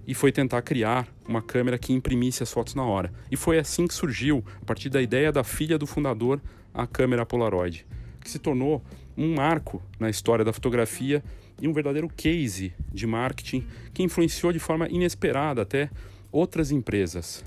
e 0.09 0.15
foi 0.15 0.31
tentar 0.31 0.63
criar 0.63 1.07
uma 1.27 1.39
câmera 1.39 1.77
que 1.77 1.93
imprimisse 1.93 2.41
as 2.41 2.51
fotos 2.51 2.73
na 2.73 2.83
hora. 2.83 3.13
E 3.29 3.37
foi 3.37 3.59
assim 3.59 3.85
que 3.85 3.93
surgiu, 3.93 4.43
a 4.59 4.65
partir 4.65 4.89
da 4.89 4.99
ideia 4.99 5.31
da 5.31 5.43
filha 5.43 5.77
do 5.77 5.85
fundador, 5.85 6.41
a 6.73 6.87
câmera 6.87 7.27
Polaroid, 7.27 7.85
que 8.19 8.27
se 8.27 8.39
tornou 8.39 8.83
um 9.15 9.35
marco 9.35 9.79
na 9.99 10.09
história 10.09 10.43
da 10.43 10.51
fotografia 10.51 11.23
e 11.61 11.67
um 11.67 11.73
verdadeiro 11.73 12.09
case 12.09 12.73
de 12.91 13.05
marketing 13.05 13.67
que 13.93 14.01
influenciou 14.01 14.51
de 14.51 14.57
forma 14.57 14.89
inesperada 14.89 15.61
até 15.61 15.91
outras 16.31 16.71
empresas. 16.71 17.45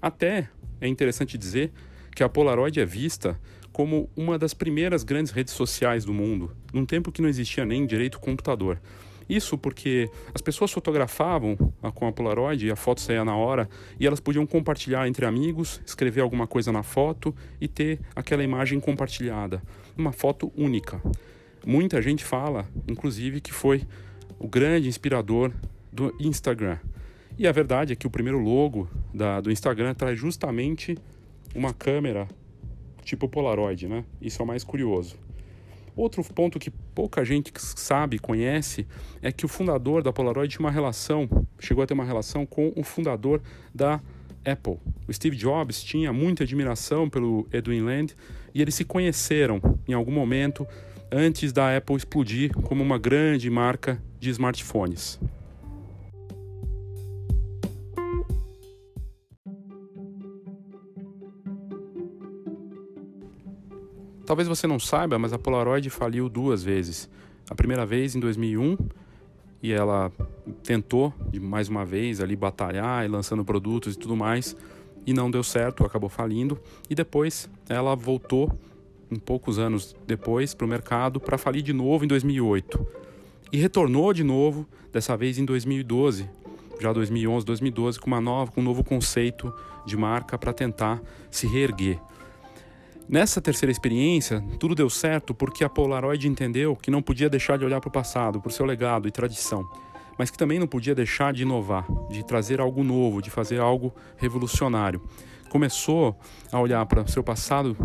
Até 0.00 0.48
é 0.80 0.86
interessante 0.86 1.36
dizer 1.36 1.72
que 2.14 2.22
a 2.22 2.28
Polaroid 2.28 2.78
é 2.78 2.86
vista 2.86 3.36
como 3.72 4.08
uma 4.16 4.38
das 4.38 4.54
primeiras 4.54 5.02
grandes 5.02 5.32
redes 5.32 5.52
sociais 5.52 6.04
do 6.04 6.14
mundo, 6.14 6.56
num 6.72 6.86
tempo 6.86 7.10
que 7.10 7.20
não 7.20 7.28
existia 7.28 7.64
nem 7.64 7.84
direito 7.84 8.20
computador. 8.20 8.80
Isso 9.28 9.56
porque 9.56 10.10
as 10.34 10.40
pessoas 10.40 10.70
fotografavam 10.70 11.56
com 11.94 12.06
a 12.06 12.12
Polaroid 12.12 12.66
e 12.66 12.70
a 12.70 12.76
foto 12.76 13.00
saía 13.00 13.24
na 13.24 13.36
hora 13.36 13.68
e 13.98 14.06
elas 14.06 14.20
podiam 14.20 14.46
compartilhar 14.46 15.08
entre 15.08 15.24
amigos, 15.24 15.80
escrever 15.84 16.20
alguma 16.20 16.46
coisa 16.46 16.70
na 16.70 16.82
foto 16.82 17.34
e 17.60 17.66
ter 17.66 18.00
aquela 18.14 18.42
imagem 18.42 18.78
compartilhada, 18.80 19.62
uma 19.96 20.12
foto 20.12 20.52
única. 20.56 21.00
muita 21.66 22.02
gente 22.02 22.24
fala, 22.24 22.68
inclusive, 22.86 23.40
que 23.40 23.52
foi 23.52 23.86
o 24.38 24.46
grande 24.46 24.88
inspirador 24.88 25.50
do 25.90 26.14
Instagram. 26.20 26.78
E 27.38 27.46
a 27.46 27.52
verdade 27.52 27.92
é 27.92 27.96
que 27.96 28.06
o 28.06 28.10
primeiro 28.10 28.38
logo 28.38 28.88
da, 29.12 29.40
do 29.40 29.50
Instagram 29.50 29.94
traz 29.94 30.18
justamente 30.18 30.96
uma 31.54 31.72
câmera 31.72 32.28
tipo 33.02 33.28
Polaroid, 33.28 33.88
né? 33.88 34.04
Isso 34.20 34.40
é 34.40 34.44
o 34.44 34.46
mais 34.46 34.64
curioso. 34.64 35.16
Outro 35.96 36.24
ponto 36.24 36.58
que 36.58 36.70
pouca 36.70 37.24
gente 37.24 37.52
sabe, 37.56 38.18
conhece, 38.18 38.86
é 39.22 39.30
que 39.30 39.44
o 39.44 39.48
fundador 39.48 40.02
da 40.02 40.12
Polaroid 40.12 40.50
tinha 40.50 40.66
uma 40.66 40.70
relação, 40.70 41.28
chegou 41.58 41.84
a 41.84 41.86
ter 41.86 41.94
uma 41.94 42.04
relação 42.04 42.44
com 42.44 42.72
o 42.74 42.82
fundador 42.82 43.40
da 43.72 44.00
Apple. 44.44 44.78
O 45.08 45.12
Steve 45.12 45.36
Jobs 45.36 45.82
tinha 45.82 46.12
muita 46.12 46.44
admiração 46.44 47.08
pelo 47.08 47.46
Edwin 47.52 47.80
Land 47.80 48.14
e 48.52 48.60
eles 48.60 48.74
se 48.74 48.84
conheceram 48.84 49.60
em 49.86 49.92
algum 49.92 50.12
momento 50.12 50.66
antes 51.10 51.52
da 51.52 51.76
Apple 51.76 51.96
explodir 51.96 52.52
como 52.52 52.82
uma 52.82 52.98
grande 52.98 53.48
marca 53.48 54.02
de 54.18 54.30
smartphones. 54.30 55.18
Talvez 64.26 64.48
você 64.48 64.66
não 64.66 64.78
saiba, 64.78 65.18
mas 65.18 65.32
a 65.32 65.38
Polaroid 65.38 65.88
faliu 65.90 66.28
duas 66.28 66.62
vezes. 66.62 67.08
A 67.48 67.54
primeira 67.54 67.84
vez 67.84 68.14
em 68.14 68.20
2001 68.20 68.78
e 69.62 69.72
ela 69.72 70.10
tentou 70.62 71.12
mais 71.40 71.68
uma 71.68 71.84
vez 71.84 72.20
ali 72.20 72.36
batalhar 72.36 73.04
e 73.04 73.08
lançando 73.08 73.44
produtos 73.44 73.94
e 73.94 73.98
tudo 73.98 74.16
mais 74.16 74.56
e 75.06 75.12
não 75.12 75.30
deu 75.30 75.42
certo, 75.42 75.84
acabou 75.84 76.08
falindo. 76.08 76.58
E 76.88 76.94
depois 76.94 77.50
ela 77.68 77.94
voltou 77.94 78.58
um 79.10 79.16
poucos 79.16 79.58
anos 79.58 79.94
depois 80.06 80.54
para 80.54 80.64
o 80.64 80.68
mercado 80.68 81.20
para 81.20 81.36
falir 81.36 81.62
de 81.62 81.72
novo 81.72 82.04
em 82.04 82.08
2008 82.08 82.86
e 83.52 83.58
retornou 83.58 84.12
de 84.12 84.24
novo 84.24 84.66
dessa 84.92 85.16
vez 85.16 85.38
em 85.38 85.44
2012 85.44 86.28
já 86.80 86.92
2011 86.92 87.44
2012 87.44 88.00
com 88.00 88.06
uma 88.06 88.20
nova 88.20 88.50
com 88.50 88.60
um 88.60 88.64
novo 88.64 88.82
conceito 88.82 89.54
de 89.86 89.96
marca 89.96 90.38
para 90.38 90.52
tentar 90.52 91.00
se 91.30 91.46
reerguer 91.46 92.00
Nessa 93.06 93.40
terceira 93.40 93.70
experiência, 93.70 94.42
tudo 94.58 94.74
deu 94.74 94.88
certo 94.88 95.34
porque 95.34 95.62
a 95.62 95.68
Polaroid 95.68 96.26
entendeu 96.26 96.74
que 96.74 96.90
não 96.90 97.02
podia 97.02 97.28
deixar 97.28 97.58
de 97.58 97.64
olhar 97.64 97.80
para 97.80 97.88
o 97.88 97.92
passado, 97.92 98.40
por 98.40 98.50
seu 98.50 98.64
legado 98.64 99.06
e 99.06 99.10
tradição, 99.10 99.68
mas 100.18 100.30
que 100.30 100.38
também 100.38 100.58
não 100.58 100.66
podia 100.66 100.94
deixar 100.94 101.32
de 101.32 101.42
inovar, 101.42 101.86
de 102.10 102.24
trazer 102.24 102.60
algo 102.60 102.82
novo, 102.82 103.20
de 103.20 103.30
fazer 103.30 103.60
algo 103.60 103.94
revolucionário. 104.16 105.02
Começou 105.50 106.18
a 106.50 106.58
olhar 106.58 106.84
para 106.86 107.02
o 107.02 107.08
seu 107.08 107.22
passado, 107.22 107.76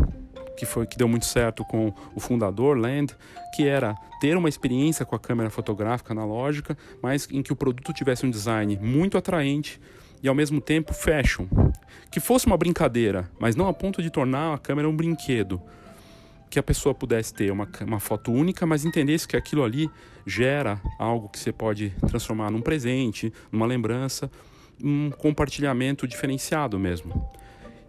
que 0.58 0.66
foi 0.66 0.88
que 0.88 0.98
deu 0.98 1.08
muito 1.08 1.26
certo 1.26 1.66
com 1.66 1.94
o 2.16 2.20
fundador 2.20 2.78
Land, 2.78 3.14
que 3.54 3.68
era 3.68 3.96
ter 4.22 4.38
uma 4.38 4.48
experiência 4.48 5.06
com 5.06 5.16
a 5.16 5.20
câmera 5.20 5.50
fotográfica 5.50 6.14
analógica, 6.14 6.78
mas 7.04 7.28
em 7.30 7.44
que 7.44 7.52
o 7.52 7.56
produto 7.58 7.94
tivesse 7.94 8.26
um 8.26 8.30
design 8.30 8.80
muito 8.82 9.18
atraente 9.18 9.80
e 10.22 10.28
ao 10.28 10.36
mesmo 10.36 10.60
tempo 10.62 10.94
fashion. 10.94 11.48
Que 12.12 12.20
fosse 12.20 12.48
uma 12.48 12.58
brincadeira, 12.58 13.30
mas 13.40 13.56
não 13.56 13.68
a 13.68 13.74
ponto 13.74 14.02
de 14.02 14.10
tornar 14.10 14.54
a 14.54 14.58
câmera 14.58 14.90
um 14.90 14.96
brinquedo. 14.96 15.62
Que 16.50 16.58
a 16.58 16.64
pessoa 16.64 16.96
pudesse 16.96 17.34
ter 17.34 17.52
uma, 17.52 17.68
uma 17.86 18.00
foto 18.00 18.32
única, 18.32 18.66
mas 18.66 18.84
entendesse 18.84 19.28
que 19.28 19.38
aquilo 19.38 19.64
ali 19.64 19.90
gera 20.26 20.82
algo 20.98 21.30
que 21.30 21.38
você 21.38 21.52
pode 21.52 21.94
transformar 22.08 22.52
num 22.52 22.62
presente, 22.62 23.32
numa 23.52 23.66
lembrança, 23.66 24.32
um 24.84 25.12
compartilhamento 25.12 26.08
diferenciado 26.08 26.80
mesmo. 26.80 27.30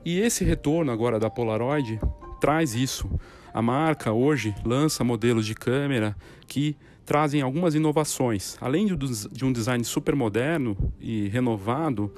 E 0.04 0.18
esse 0.20 0.44
retorno 0.44 0.90
agora 0.90 1.18
da 1.18 1.30
Polaroid 1.30 2.00
traz 2.40 2.74
isso. 2.74 3.10
A 3.52 3.60
marca 3.60 4.12
hoje 4.12 4.54
lança 4.64 5.02
modelos 5.02 5.44
de 5.44 5.54
câmera 5.54 6.16
que 6.46 6.76
trazem 7.04 7.42
algumas 7.42 7.74
inovações. 7.74 8.56
Além 8.60 8.86
de 8.86 9.44
um 9.44 9.52
design 9.52 9.82
super 9.84 10.14
moderno 10.14 10.76
e 11.00 11.28
renovado, 11.28 12.12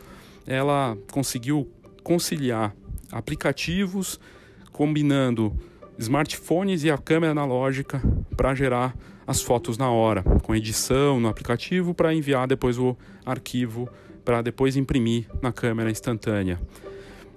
ela 0.47 0.97
conseguiu 1.11 1.71
conciliar 2.03 2.75
aplicativos 3.11 4.21
combinando 4.73 5.55
smartphones 5.99 6.85
e 6.85 6.91
a 6.91 6.99
câmera 6.99 7.33
analógica 7.33 8.03
para 8.37 8.55
gerar 8.55 8.97
as 9.27 9.41
fotos 9.41 9.79
na 9.79 9.91
hora, 9.91 10.23
com 10.43 10.55
edição 10.55 11.21
no 11.21 11.29
aplicativo 11.29 11.95
para 11.95 12.13
enviar 12.13 12.47
depois 12.47 12.79
o 12.79 12.97
arquivo 13.25 13.89
para 14.25 14.43
depois 14.43 14.77
imprimir 14.77 15.27
na 15.41 15.53
câmera 15.53 15.91
instantânea. 15.91 16.61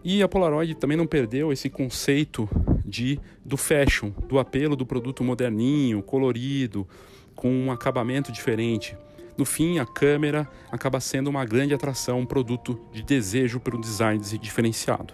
E 0.04 0.22
a 0.22 0.28
Polaroid 0.28 0.76
também 0.76 0.98
não 0.98 1.08
perdeu 1.08 1.52
esse 1.52 1.70
conceito 1.70 2.50
de 2.86 3.20
do 3.44 3.58
fashion, 3.58 4.12
do 4.28 4.38
apelo 4.38 4.76
do 4.76 4.86
produto 4.86 5.24
moderninho, 5.24 6.04
colorido, 6.04 6.88
com 7.36 7.52
um 7.52 7.72
acabamento 7.72 8.32
diferente. 8.32 8.96
No 9.38 9.44
fim, 9.44 9.80
a 9.80 9.86
câmera 9.86 10.48
acaba 10.72 11.00
sendo 11.00 11.30
uma 11.30 11.44
grande 11.44 11.74
atração, 11.74 12.20
um 12.20 12.26
produto 12.26 12.80
de 12.94 13.04
desejo 13.04 13.60
pelo 13.60 13.82
design 13.82 14.22
diferenciado. 14.40 15.14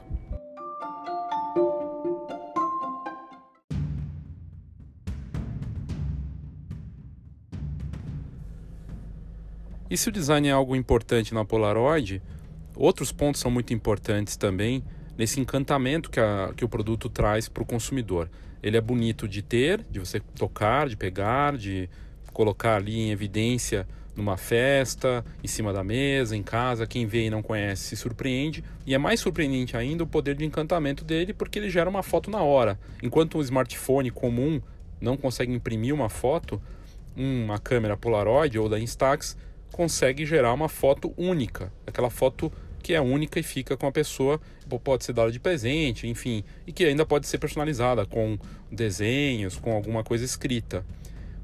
E 9.90 9.98
se 9.98 10.08
o 10.08 10.12
design 10.12 10.48
é 10.48 10.52
algo 10.52 10.74
importante 10.74 11.34
na 11.34 11.44
Polaroid, 11.44 12.22
outros 12.76 13.12
pontos 13.12 13.42
são 13.42 13.52
muito 13.52 13.74
importantes 13.74 14.38
também 14.38 14.84
nesse 15.18 15.40
encantamento 15.40 16.10
que, 16.10 16.20
a, 16.20 16.54
que 16.56 16.66
o 16.66 16.70
produto 16.70 17.10
traz 17.10 17.48
para 17.48 17.64
o 17.64 17.66
consumidor. 17.66 18.30
Ele 18.62 18.78
é 18.78 18.82
bonito 18.82 19.28
de 19.28 19.42
ter, 19.42 19.86
de 19.90 20.00
você 20.00 20.20
tocar, 20.20 20.88
de 20.88 20.96
pegar, 20.96 21.58
de 21.58 21.90
colocar 22.32 22.76
ali 22.76 23.00
em 23.00 23.12
evidência 23.12 23.88
numa 24.16 24.38
festa, 24.38 25.24
em 25.44 25.48
cima 25.48 25.72
da 25.72 25.84
mesa, 25.84 26.36
em 26.36 26.44
casa. 26.44 26.86
Quem 26.86 27.06
vê 27.06 27.26
e 27.26 27.30
não 27.30 27.42
conhece 27.42 27.84
se 27.84 27.96
surpreende. 27.96 28.64
E 28.86 28.94
é 28.94 28.98
mais 28.98 29.20
surpreendente 29.20 29.76
ainda 29.76 30.04
o 30.04 30.08
poder 30.08 30.36
de 30.36 30.46
encantamento 30.46 31.04
dele, 31.04 31.34
porque 31.34 31.60
ele 31.60 31.70
gera 31.70 31.90
uma 31.90 32.04
foto 32.04 32.30
na 32.30 32.42
hora. 32.42 32.80
Enquanto 33.02 33.38
um 33.38 33.42
smartphone 33.42 34.12
comum 34.12 34.62
não 35.00 35.18
consegue 35.18 35.52
imprimir 35.52 35.94
uma 35.94 36.10
foto, 36.10 36.62
uma 37.16 37.58
câmera 37.58 37.98
Polaroid 37.98 38.58
ou 38.60 38.70
da 38.70 38.80
Instax 38.80 39.36
consegue 39.72 40.26
gerar 40.26 40.54
uma 40.54 40.70
foto 40.70 41.14
única. 41.18 41.72
Aquela 41.88 42.10
foto 42.10 42.52
que 42.82 42.94
é 42.94 43.02
única 43.02 43.40
e 43.40 43.44
fica 43.44 43.78
com 43.78 43.88
a 43.88 43.92
pessoa, 43.92 44.40
pode 44.84 45.04
ser 45.04 45.14
dada 45.14 45.32
de 45.32 45.40
presente, 45.40 46.08
enfim, 46.08 46.44
e 46.66 46.72
que 46.72 46.86
ainda 46.86 47.06
pode 47.06 47.28
ser 47.28 47.38
personalizada 47.38 48.06
com 48.06 48.38
desenhos, 48.72 49.58
com 49.58 49.72
alguma 49.74 50.04
coisa 50.04 50.26
escrita. 50.26 50.86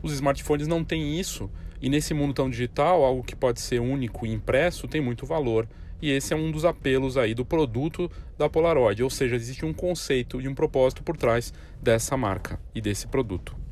Os 0.02 0.14
smartphones 0.14 0.68
não 0.68 0.84
têm 0.84 1.20
isso, 1.20 1.50
e 1.82 1.90
nesse 1.90 2.14
mundo 2.14 2.34
tão 2.34 2.50
digital, 2.50 3.04
algo 3.04 3.24
que 3.24 3.36
pode 3.36 3.62
ser 3.62 3.80
único 3.80 4.26
e 4.26 4.32
impresso 4.32 4.88
tem 4.88 5.02
muito 5.02 5.26
valor. 5.26 5.68
E 6.02 6.12
esse 6.12 6.34
é 6.34 6.38
um 6.38 6.52
dos 6.52 6.64
apelos 6.64 7.18
aí 7.18 7.34
do 7.34 7.46
produto 7.46 8.10
da 8.38 8.48
Polaroid, 8.48 9.02
ou 9.02 9.10
seja, 9.10 9.36
existe 9.36 9.66
um 9.66 9.74
conceito 9.74 10.40
e 10.40 10.48
um 10.48 10.54
propósito 10.54 11.04
por 11.04 11.18
trás 11.18 11.54
dessa 11.82 12.16
marca 12.16 12.60
e 12.74 12.82
desse 12.82 13.08
produto. 13.08 13.67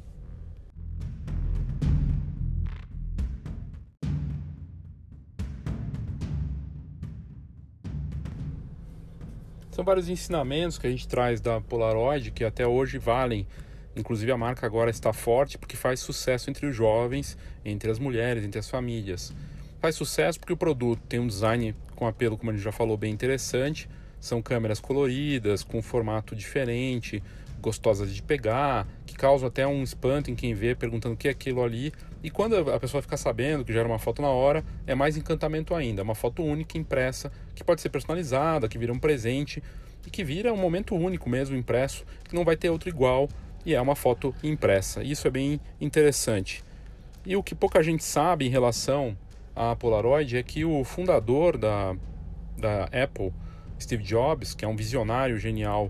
São 9.75 9.83
vários 9.83 10.07
ensinamentos 10.07 10.77
que 10.77 10.87
a 10.87 10.89
gente 10.89 11.05
traz 11.05 11.41
da 11.41 11.59
Polaroid 11.59 12.31
que 12.31 12.45
até 12.45 12.65
hoje 12.65 12.97
valem 12.97 13.45
Inclusive 13.93 14.31
a 14.31 14.37
marca 14.37 14.65
agora 14.65 14.89
está 14.89 15.11
forte 15.11 15.57
porque 15.57 15.75
faz 15.75 15.99
sucesso 15.99 16.49
entre 16.49 16.65
os 16.65 16.73
jovens, 16.73 17.37
entre 17.65 17.91
as 17.91 17.99
mulheres, 17.99 18.45
entre 18.45 18.57
as 18.57 18.69
famílias. 18.69 19.33
Faz 19.81 19.95
sucesso 19.95 20.39
porque 20.39 20.53
o 20.53 20.57
produto 20.57 21.01
tem 21.09 21.19
um 21.19 21.27
design 21.27 21.75
com 21.93 22.07
apelo, 22.07 22.37
como 22.37 22.51
a 22.51 22.53
gente 22.53 22.63
já 22.63 22.71
falou, 22.71 22.95
bem 22.95 23.11
interessante. 23.11 23.89
São 24.17 24.41
câmeras 24.41 24.79
coloridas, 24.79 25.61
com 25.61 25.81
formato 25.81 26.37
diferente, 26.37 27.21
gostosas 27.61 28.15
de 28.15 28.23
pegar, 28.23 28.87
que 29.15 29.17
causam 29.17 29.47
até 29.47 29.65
um 29.65 29.81
espanto 29.81 30.29
em 30.29 30.35
quem 30.35 30.53
vê, 30.53 30.75
perguntando 30.75 31.15
o 31.15 31.17
que 31.17 31.29
é 31.29 31.31
aquilo 31.31 31.63
ali. 31.63 31.93
E 32.21 32.29
quando 32.29 32.69
a 32.69 32.79
pessoa 32.79 33.01
fica 33.01 33.15
sabendo 33.15 33.63
que 33.63 33.71
gera 33.71 33.87
uma 33.87 33.97
foto 33.97 34.21
na 34.21 34.27
hora, 34.27 34.63
é 34.85 34.93
mais 34.93 35.15
encantamento 35.15 35.73
ainda. 35.73 36.03
Uma 36.03 36.13
foto 36.13 36.43
única, 36.43 36.77
impressa, 36.77 37.31
que 37.55 37.63
pode 37.63 37.79
ser 37.79 37.89
personalizada, 37.89 38.67
que 38.67 38.77
vira 38.77 38.91
um 38.91 38.99
presente 38.99 39.63
e 40.05 40.09
que 40.09 40.23
vira 40.23 40.51
um 40.53 40.57
momento 40.57 40.93
único 40.95 41.29
mesmo, 41.29 41.55
impresso, 41.55 42.05
que 42.25 42.35
não 42.35 42.43
vai 42.43 42.57
ter 42.57 42.69
outro 42.69 42.89
igual 42.89 43.29
e 43.65 43.73
é 43.73 43.81
uma 43.81 43.95
foto 43.95 44.35
impressa. 44.43 45.01
Isso 45.01 45.27
é 45.27 45.31
bem 45.31 45.61
interessante. 45.79 46.61
E 47.25 47.37
o 47.37 47.41
que 47.41 47.55
pouca 47.55 47.81
gente 47.81 48.03
sabe 48.03 48.45
em 48.45 48.49
relação 48.49 49.17
à 49.55 49.75
Polaroid 49.75 50.37
é 50.37 50.43
que 50.43 50.65
o 50.65 50.83
fundador 50.83 51.57
da, 51.57 51.95
da 52.57 52.83
Apple, 52.85 53.33
Steve 53.79 54.03
Jobs, 54.03 54.53
que 54.53 54.65
é 54.65 54.67
um 54.67 54.75
visionário 54.75 55.39
genial, 55.39 55.89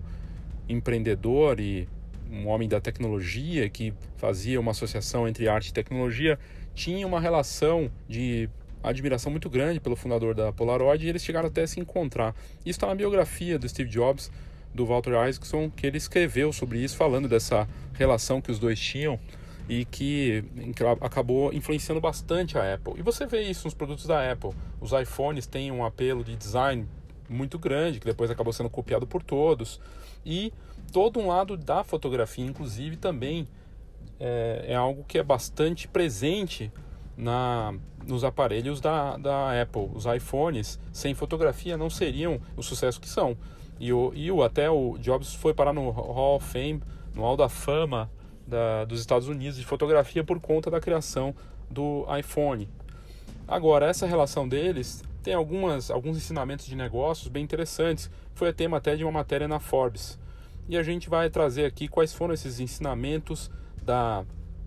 empreendedor 0.68 1.60
e 1.60 1.88
um 2.30 2.48
homem 2.48 2.68
da 2.68 2.80
tecnologia 2.80 3.68
que 3.68 3.92
fazia 4.16 4.60
uma 4.60 4.72
associação 4.72 5.28
entre 5.28 5.48
arte 5.48 5.68
e 5.68 5.72
tecnologia, 5.72 6.38
tinha 6.74 7.06
uma 7.06 7.20
relação 7.20 7.90
de 8.08 8.48
admiração 8.82 9.30
muito 9.30 9.50
grande 9.50 9.80
pelo 9.80 9.96
fundador 9.96 10.34
da 10.34 10.52
Polaroid 10.52 11.04
e 11.04 11.08
eles 11.08 11.24
chegaram 11.24 11.48
até 11.48 11.62
a 11.62 11.66
se 11.66 11.80
encontrar. 11.80 12.34
Isso 12.60 12.78
está 12.78 12.86
na 12.86 12.94
biografia 12.94 13.58
do 13.58 13.68
Steve 13.68 13.90
Jobs, 13.90 14.30
do 14.74 14.84
Walter 14.86 15.12
Isaacson, 15.26 15.70
que 15.70 15.86
ele 15.86 15.96
escreveu 15.96 16.52
sobre 16.52 16.78
isso, 16.78 16.96
falando 16.96 17.28
dessa 17.28 17.66
relação 17.94 18.40
que 18.40 18.50
os 18.50 18.58
dois 18.58 18.78
tinham. 18.78 19.18
e 19.68 19.84
que, 19.84 20.44
acabou 21.00 21.52
influenciando 21.52 22.00
bastante 22.00 22.56
a 22.56 22.74
Apple. 22.74 22.94
E 22.98 23.02
você 23.02 23.26
vê 23.26 23.42
isso 23.42 23.66
nos 23.66 23.74
produtos 23.74 24.06
da 24.06 24.30
Apple. 24.30 24.50
Os 24.80 24.92
iPhones 24.92 25.44
têm 25.44 25.72
um 25.72 25.84
apelo 25.84 26.22
de 26.22 26.36
design 26.36 26.86
muito 27.28 27.58
grande, 27.58 27.98
que 27.98 28.06
depois 28.06 28.30
acabou 28.30 28.52
sendo 28.52 28.70
copiado 28.70 29.08
por 29.08 29.24
todos. 29.24 29.80
E 30.24 30.52
todo 30.92 31.20
um 31.20 31.28
lado 31.28 31.56
da 31.56 31.84
fotografia, 31.84 32.44
inclusive, 32.44 32.96
também 32.96 33.46
é, 34.18 34.66
é 34.68 34.74
algo 34.74 35.04
que 35.04 35.18
é 35.18 35.22
bastante 35.22 35.86
presente 35.88 36.72
na, 37.16 37.74
nos 38.06 38.24
aparelhos 38.24 38.80
da, 38.80 39.16
da 39.16 39.60
Apple. 39.60 39.90
Os 39.94 40.06
iPhones 40.06 40.78
sem 40.92 41.14
fotografia 41.14 41.76
não 41.76 41.90
seriam 41.90 42.40
o 42.56 42.62
sucesso 42.62 43.00
que 43.00 43.08
são. 43.08 43.36
E, 43.78 43.92
o, 43.92 44.12
e 44.14 44.30
o, 44.30 44.42
até 44.42 44.70
o 44.70 44.96
Jobs 44.98 45.34
foi 45.34 45.52
parar 45.52 45.72
no 45.72 45.90
Hall 45.90 46.36
of 46.36 46.46
Fame, 46.46 46.82
no 47.14 47.22
Hall 47.22 47.36
da 47.36 47.48
Fama 47.48 48.10
da, 48.46 48.84
dos 48.84 49.00
Estados 49.00 49.28
Unidos 49.28 49.58
de 49.58 49.64
fotografia 49.64 50.22
por 50.22 50.40
conta 50.40 50.70
da 50.70 50.80
criação 50.80 51.34
do 51.70 52.06
iPhone. 52.18 52.68
Agora, 53.46 53.86
essa 53.86 54.06
relação 54.06 54.48
deles 54.48 55.04
tem 55.22 55.34
algumas, 55.34 55.90
alguns 55.90 56.16
ensinamentos 56.16 56.66
de 56.66 56.76
negócios 56.76 57.28
bem 57.28 57.42
interessantes. 57.42 58.10
Foi 58.34 58.52
tema 58.52 58.76
até 58.76 58.96
de 58.96 59.04
uma 59.04 59.12
matéria 59.12 59.48
na 59.48 59.58
Forbes. 59.58 60.18
E 60.68 60.76
a 60.76 60.82
gente 60.82 61.08
vai 61.08 61.30
trazer 61.30 61.64
aqui 61.64 61.86
quais 61.86 62.12
foram 62.12 62.34
esses 62.34 62.58
ensinamentos 62.58 63.50
da 63.82 64.24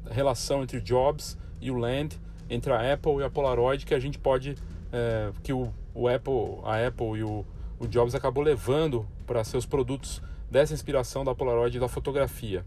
relação 0.10 0.64
entre 0.64 0.80
Jobs 0.80 1.38
e 1.60 1.70
o 1.70 1.78
Land, 1.78 2.20
entre 2.50 2.72
a 2.72 2.94
Apple 2.94 3.18
e 3.18 3.24
a 3.24 3.30
Polaroid, 3.30 3.86
que 3.86 3.94
a 3.94 4.00
gente 4.00 4.18
pode, 4.18 4.56
é, 4.92 5.32
que 5.44 5.52
o, 5.52 5.74
o 5.94 6.08
Apple, 6.08 6.60
a 6.64 6.88
Apple 6.88 7.20
e 7.20 7.24
o, 7.24 7.46
o 7.78 7.88
Jobs 7.88 8.16
acabou 8.16 8.44
levando 8.44 9.06
para 9.28 9.44
seus 9.44 9.66
produtos 9.66 10.22
dessa 10.50 10.74
inspiração 10.74 11.24
da 11.24 11.36
Polaroid 11.36 11.78
e 11.78 11.80
da 11.80 11.88
fotografia. 11.88 12.66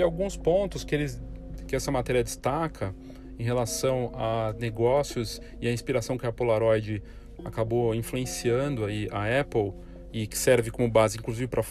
E 0.00 0.02
alguns 0.02 0.34
pontos 0.34 0.82
que, 0.82 0.94
eles, 0.94 1.22
que 1.68 1.76
essa 1.76 1.90
matéria 1.90 2.24
destaca 2.24 2.94
em 3.38 3.42
relação 3.42 4.10
a 4.14 4.54
negócios 4.58 5.42
e 5.60 5.68
a 5.68 5.72
inspiração 5.72 6.16
que 6.16 6.26
a 6.26 6.32
Polaroid 6.32 7.02
acabou 7.44 7.94
influenciando 7.94 8.86
aí 8.86 9.10
a 9.12 9.40
Apple 9.40 9.74
e 10.10 10.26
que 10.26 10.38
serve 10.38 10.70
como 10.70 10.90
base, 10.90 11.18
inclusive, 11.18 11.48
para 11.48 11.62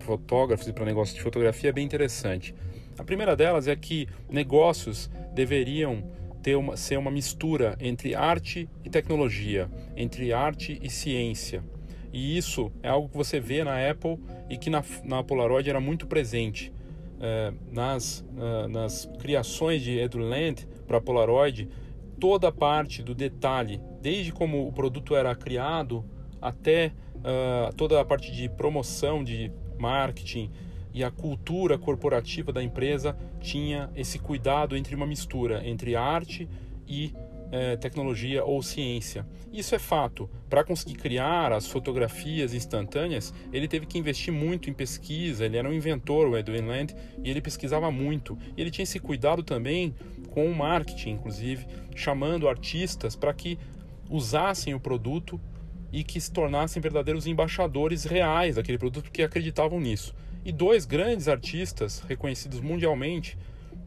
fotógrafos 0.00 0.66
e 0.66 0.72
para 0.72 0.86
negócios 0.86 1.14
de 1.14 1.22
fotografia, 1.22 1.68
é 1.68 1.72
bem 1.72 1.84
interessante. 1.84 2.54
A 2.96 3.04
primeira 3.04 3.36
delas 3.36 3.68
é 3.68 3.76
que 3.76 4.08
negócios 4.26 5.10
deveriam 5.34 6.02
ter 6.42 6.56
uma, 6.56 6.78
ser 6.78 6.98
uma 6.98 7.10
mistura 7.10 7.76
entre 7.78 8.14
arte 8.14 8.70
e 8.82 8.88
tecnologia, 8.88 9.70
entre 9.94 10.32
arte 10.32 10.78
e 10.80 10.88
ciência. 10.88 11.62
E 12.10 12.38
isso 12.38 12.72
é 12.82 12.88
algo 12.88 13.10
que 13.10 13.16
você 13.18 13.38
vê 13.38 13.62
na 13.62 13.90
Apple 13.90 14.18
e 14.48 14.56
que 14.56 14.70
na, 14.70 14.82
na 15.04 15.22
Polaroid 15.22 15.68
era 15.68 15.78
muito 15.78 16.06
presente. 16.06 16.72
É, 17.18 17.52
nas, 17.72 18.20
uh, 18.20 18.68
nas 18.68 19.10
criações 19.18 19.80
de 19.80 19.98
Land 20.14 20.68
para 20.86 21.00
Polaroid, 21.00 21.66
toda 22.20 22.48
a 22.48 22.52
parte 22.52 23.02
do 23.02 23.14
detalhe, 23.14 23.80
desde 24.02 24.32
como 24.32 24.66
o 24.66 24.72
produto 24.72 25.16
era 25.16 25.34
criado 25.34 26.04
até 26.40 26.92
uh, 27.16 27.74
toda 27.74 28.00
a 28.00 28.04
parte 28.04 28.30
de 28.32 28.48
promoção, 28.48 29.24
de 29.24 29.50
marketing 29.78 30.50
e 30.92 31.04
a 31.04 31.10
cultura 31.10 31.78
corporativa 31.78 32.52
da 32.52 32.62
empresa 32.62 33.16
tinha 33.40 33.90
esse 33.94 34.18
cuidado 34.18 34.76
entre 34.76 34.94
uma 34.94 35.06
mistura 35.06 35.66
entre 35.66 35.94
arte 35.94 36.48
e 36.88 37.12
eh, 37.52 37.76
tecnologia 37.76 38.44
ou 38.44 38.62
ciência. 38.62 39.26
Isso 39.52 39.74
é 39.74 39.78
fato. 39.78 40.28
Para 40.50 40.64
conseguir 40.64 40.94
criar 40.94 41.52
as 41.52 41.66
fotografias 41.66 42.52
instantâneas, 42.52 43.32
ele 43.52 43.68
teve 43.68 43.86
que 43.86 43.98
investir 43.98 44.32
muito 44.32 44.68
em 44.68 44.72
pesquisa. 44.72 45.44
Ele 45.44 45.56
era 45.56 45.68
um 45.68 45.72
inventor, 45.72 46.28
o 46.28 46.36
Edwin 46.36 46.66
Land, 46.66 46.96
e 47.22 47.30
ele 47.30 47.40
pesquisava 47.40 47.90
muito. 47.90 48.36
E 48.56 48.60
ele 48.60 48.70
tinha 48.70 48.82
esse 48.82 48.98
cuidado 48.98 49.42
também 49.42 49.94
com 50.30 50.50
o 50.50 50.54
marketing, 50.54 51.10
inclusive, 51.10 51.66
chamando 51.94 52.48
artistas 52.48 53.14
para 53.14 53.32
que 53.32 53.58
usassem 54.10 54.74
o 54.74 54.80
produto 54.80 55.40
e 55.92 56.04
que 56.04 56.20
se 56.20 56.30
tornassem 56.30 56.82
verdadeiros 56.82 57.26
embaixadores 57.26 58.04
reais 58.04 58.56
daquele 58.56 58.76
produto 58.76 59.04
porque 59.04 59.22
acreditavam 59.22 59.80
nisso. 59.80 60.14
E 60.44 60.52
dois 60.52 60.84
grandes 60.84 61.28
artistas 61.28 62.00
reconhecidos 62.06 62.60
mundialmente, 62.60 63.38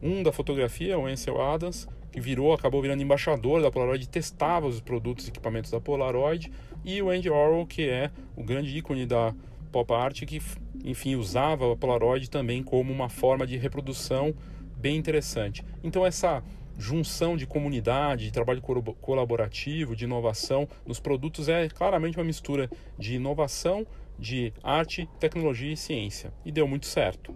um 0.02 0.22
da 0.22 0.32
fotografia, 0.32 0.98
o 0.98 1.06
Ansel 1.06 1.40
Adams, 1.40 1.86
que 2.10 2.20
virou, 2.20 2.52
acabou 2.52 2.82
virando 2.82 3.02
embaixador 3.02 3.62
da 3.62 3.70
Polaroid, 3.70 4.08
testava 4.08 4.66
os 4.66 4.80
produtos 4.80 5.26
e 5.26 5.30
equipamentos 5.30 5.70
da 5.70 5.80
Polaroid, 5.80 6.50
e 6.84 7.00
o 7.02 7.10
Andy 7.10 7.30
Orwell, 7.30 7.66
que 7.66 7.88
é 7.88 8.10
o 8.36 8.42
grande 8.42 8.76
ícone 8.76 9.06
da 9.06 9.34
pop 9.70 9.92
art, 9.92 10.24
que, 10.24 10.40
enfim, 10.84 11.14
usava 11.14 11.72
a 11.72 11.76
Polaroid 11.76 12.28
também 12.28 12.62
como 12.62 12.92
uma 12.92 13.08
forma 13.08 13.46
de 13.46 13.56
reprodução 13.56 14.34
bem 14.76 14.96
interessante. 14.96 15.64
Então 15.84 16.04
essa 16.04 16.42
junção 16.78 17.36
de 17.36 17.46
comunidade, 17.46 18.24
de 18.24 18.32
trabalho 18.32 18.62
colaborativo, 18.62 19.94
de 19.94 20.04
inovação 20.04 20.66
nos 20.86 20.98
produtos 20.98 21.48
é 21.48 21.68
claramente 21.68 22.16
uma 22.16 22.24
mistura 22.24 22.70
de 22.98 23.16
inovação, 23.16 23.86
de 24.18 24.52
arte, 24.62 25.08
tecnologia 25.18 25.72
e 25.72 25.76
ciência. 25.76 26.32
E 26.44 26.50
deu 26.50 26.66
muito 26.66 26.86
certo. 26.86 27.34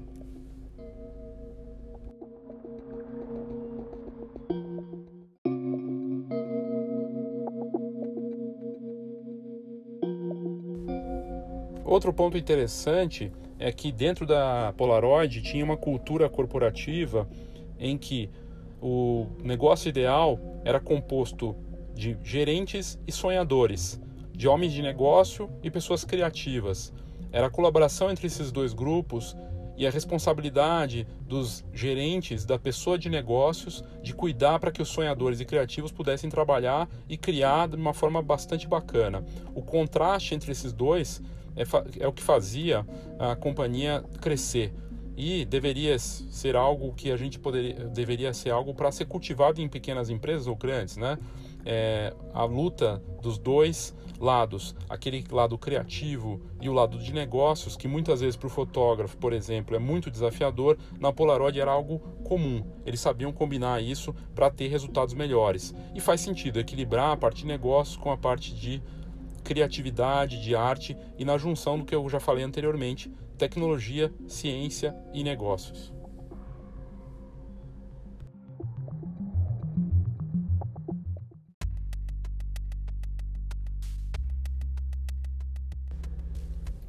Outro 11.85 12.15
ponto 12.15 12.39
interessante 12.39 13.31
é 13.59 13.71
que 13.71 13.93
dentro 13.93 14.27
da 14.27 14.73
Polaroid 14.77 15.43
tinha 15.43 15.63
uma 15.63 15.77
cultura 15.77 16.31
corporativa 16.31 17.29
em 17.79 17.99
que 17.99 18.31
o 18.81 19.27
negócio 19.43 19.91
ideal 19.91 20.41
era 20.65 20.81
composto 20.81 21.55
de 21.95 22.17
gerentes 22.23 22.99
e 23.07 23.13
sonhadores, 23.13 24.01
de 24.33 24.49
homens 24.49 24.73
de 24.73 24.81
negócio 24.81 25.51
e 25.63 25.71
pessoas 25.71 26.05
criativas. 26.05 26.91
Era 27.31 27.49
a 27.49 27.51
colaboração 27.51 28.11
entre 28.11 28.27
esses 28.29 28.51
dois 28.51 28.73
grupos 28.73 29.37
e 29.77 29.87
a 29.87 29.91
responsabilidade 29.91 31.07
dos 31.21 31.65
gerentes, 31.73 32.47
da 32.47 32.59
pessoa 32.59 32.97
de 32.97 33.11
negócios, 33.11 33.85
de 34.03 34.15
cuidar 34.15 34.59
para 34.59 34.73
que 34.73 34.81
os 34.81 34.89
sonhadores 34.89 35.41
e 35.41 35.45
criativos 35.45 35.93
pudessem 35.93 36.31
trabalhar 36.31 36.89
e 37.09 37.17
criar 37.17 37.69
de 37.69 37.77
uma 37.77 37.93
forma 37.93 38.23
bastante 38.23 38.67
bacana. 38.67 39.25
O 39.55 39.63
contraste 39.63 40.35
entre 40.35 40.53
esses 40.53 40.73
dois 40.73 41.21
é, 41.57 41.65
é 42.01 42.09
o 42.09 42.13
que 42.13 42.23
fazia 42.23 42.87
a 43.19 43.37
companhia 43.37 44.05
crescer 44.21 44.73
e 45.17 45.45
deveria 45.45 45.99
ser 45.99 46.57
algo 46.57 46.93
que 46.93 47.11
a 47.11 47.17
gente 47.17 47.39
poderia 47.39 47.75
deveria 47.75 48.33
ser 48.35 48.51
algo 48.51 48.75
para 48.75 48.91
ser 48.91 49.05
cultivado 49.05 49.61
em 49.61 49.69
pequenas 49.69 50.11
empresas 50.11 50.47
ou 50.47 50.57
grandes, 50.57 50.97
né? 50.97 51.19
É, 51.65 52.13
a 52.33 52.45
luta 52.45 53.03
dos 53.23 53.39
dois 53.39 53.95
lados, 54.21 54.75
aquele 54.89 55.25
lado 55.31 55.57
criativo 55.57 56.41
e 56.61 56.69
o 56.69 56.73
lado 56.73 56.99
de 56.99 57.13
negócios, 57.13 57.77
que 57.77 57.89
muitas 57.89 58.21
vezes 58.21 58.37
para 58.37 58.47
o 58.47 58.51
fotógrafo, 58.51 59.17
por 59.17 59.33
exemplo, 59.33 59.75
é 59.75 59.79
muito 59.79 60.11
desafiador, 60.11 60.77
na 61.01 61.13
Polaroid 61.13 61.59
era 61.59 61.71
algo 61.71 61.99
comum. 62.23 62.65
Eles 62.85 63.01
sabiam 63.01 63.33
combinar 63.33 63.83
isso 63.83 64.15
para 64.35 64.51
ter 64.51 64.69
resultados 64.69 65.15
melhores. 65.15 65.75
E 65.95 66.01
faz 66.01 66.21
sentido 66.21 66.61
equilibrar 66.61 67.13
a 67.13 67.17
parte 67.17 67.43
de 67.43 67.47
negócios 67.47 67.97
com 67.97 68.11
a 68.11 68.17
parte 68.17 68.55
de 68.55 68.83
criatividade, 69.45 70.43
de 70.43 70.57
arte 70.57 70.97
e 71.19 71.25
na 71.25 71.37
junção 71.37 71.79
do 71.79 71.85
que 71.85 71.95
eu 71.95 72.09
já 72.09 72.19
falei 72.19 72.43
anteriormente, 72.43 73.13
tecnologia, 73.37 74.11
ciência 74.27 74.97
e 75.13 75.23
negócios. 75.23 75.93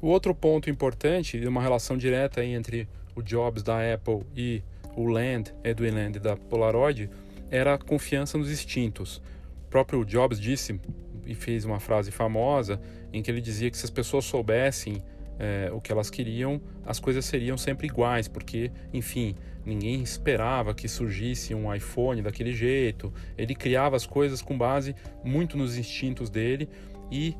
O 0.00 0.08
outro 0.08 0.34
ponto 0.34 0.70
importante, 0.70 1.44
uma 1.46 1.60
relação 1.60 1.96
direta 1.96 2.44
entre 2.44 2.88
o 3.14 3.22
Jobs 3.22 3.62
da 3.62 3.78
Apple 3.92 4.22
e 4.36 4.62
o 4.94 5.04
Land, 5.04 5.52
Edwin 5.64 5.90
Land 5.90 6.20
da 6.20 6.36
Polaroid, 6.36 7.10
era 7.50 7.74
a 7.74 7.78
confiança 7.78 8.38
nos 8.38 8.50
instintos. 8.50 9.20
O 9.66 9.68
próprio 9.68 10.04
Jobs 10.04 10.38
disse 10.38 10.80
e 11.26 11.34
fez 11.34 11.64
uma 11.64 11.80
frase 11.80 12.10
famosa 12.10 12.80
em 13.12 13.22
que 13.22 13.30
ele 13.30 13.40
dizia 13.40 13.70
que 13.70 13.76
se 13.76 13.84
as 13.84 13.90
pessoas 13.90 14.24
soubessem 14.24 15.02
é, 15.38 15.70
o 15.72 15.80
que 15.80 15.92
elas 15.92 16.10
queriam, 16.10 16.60
as 16.84 16.98
coisas 16.98 17.24
seriam 17.24 17.58
sempre 17.58 17.86
iguais, 17.86 18.28
porque, 18.28 18.70
enfim, 18.92 19.34
ninguém 19.64 20.02
esperava 20.02 20.74
que 20.74 20.88
surgisse 20.88 21.54
um 21.54 21.72
iPhone 21.74 22.22
daquele 22.22 22.52
jeito. 22.52 23.12
Ele 23.36 23.54
criava 23.54 23.96
as 23.96 24.06
coisas 24.06 24.40
com 24.40 24.56
base 24.56 24.94
muito 25.24 25.56
nos 25.56 25.76
instintos 25.76 26.30
dele 26.30 26.68
e 27.10 27.36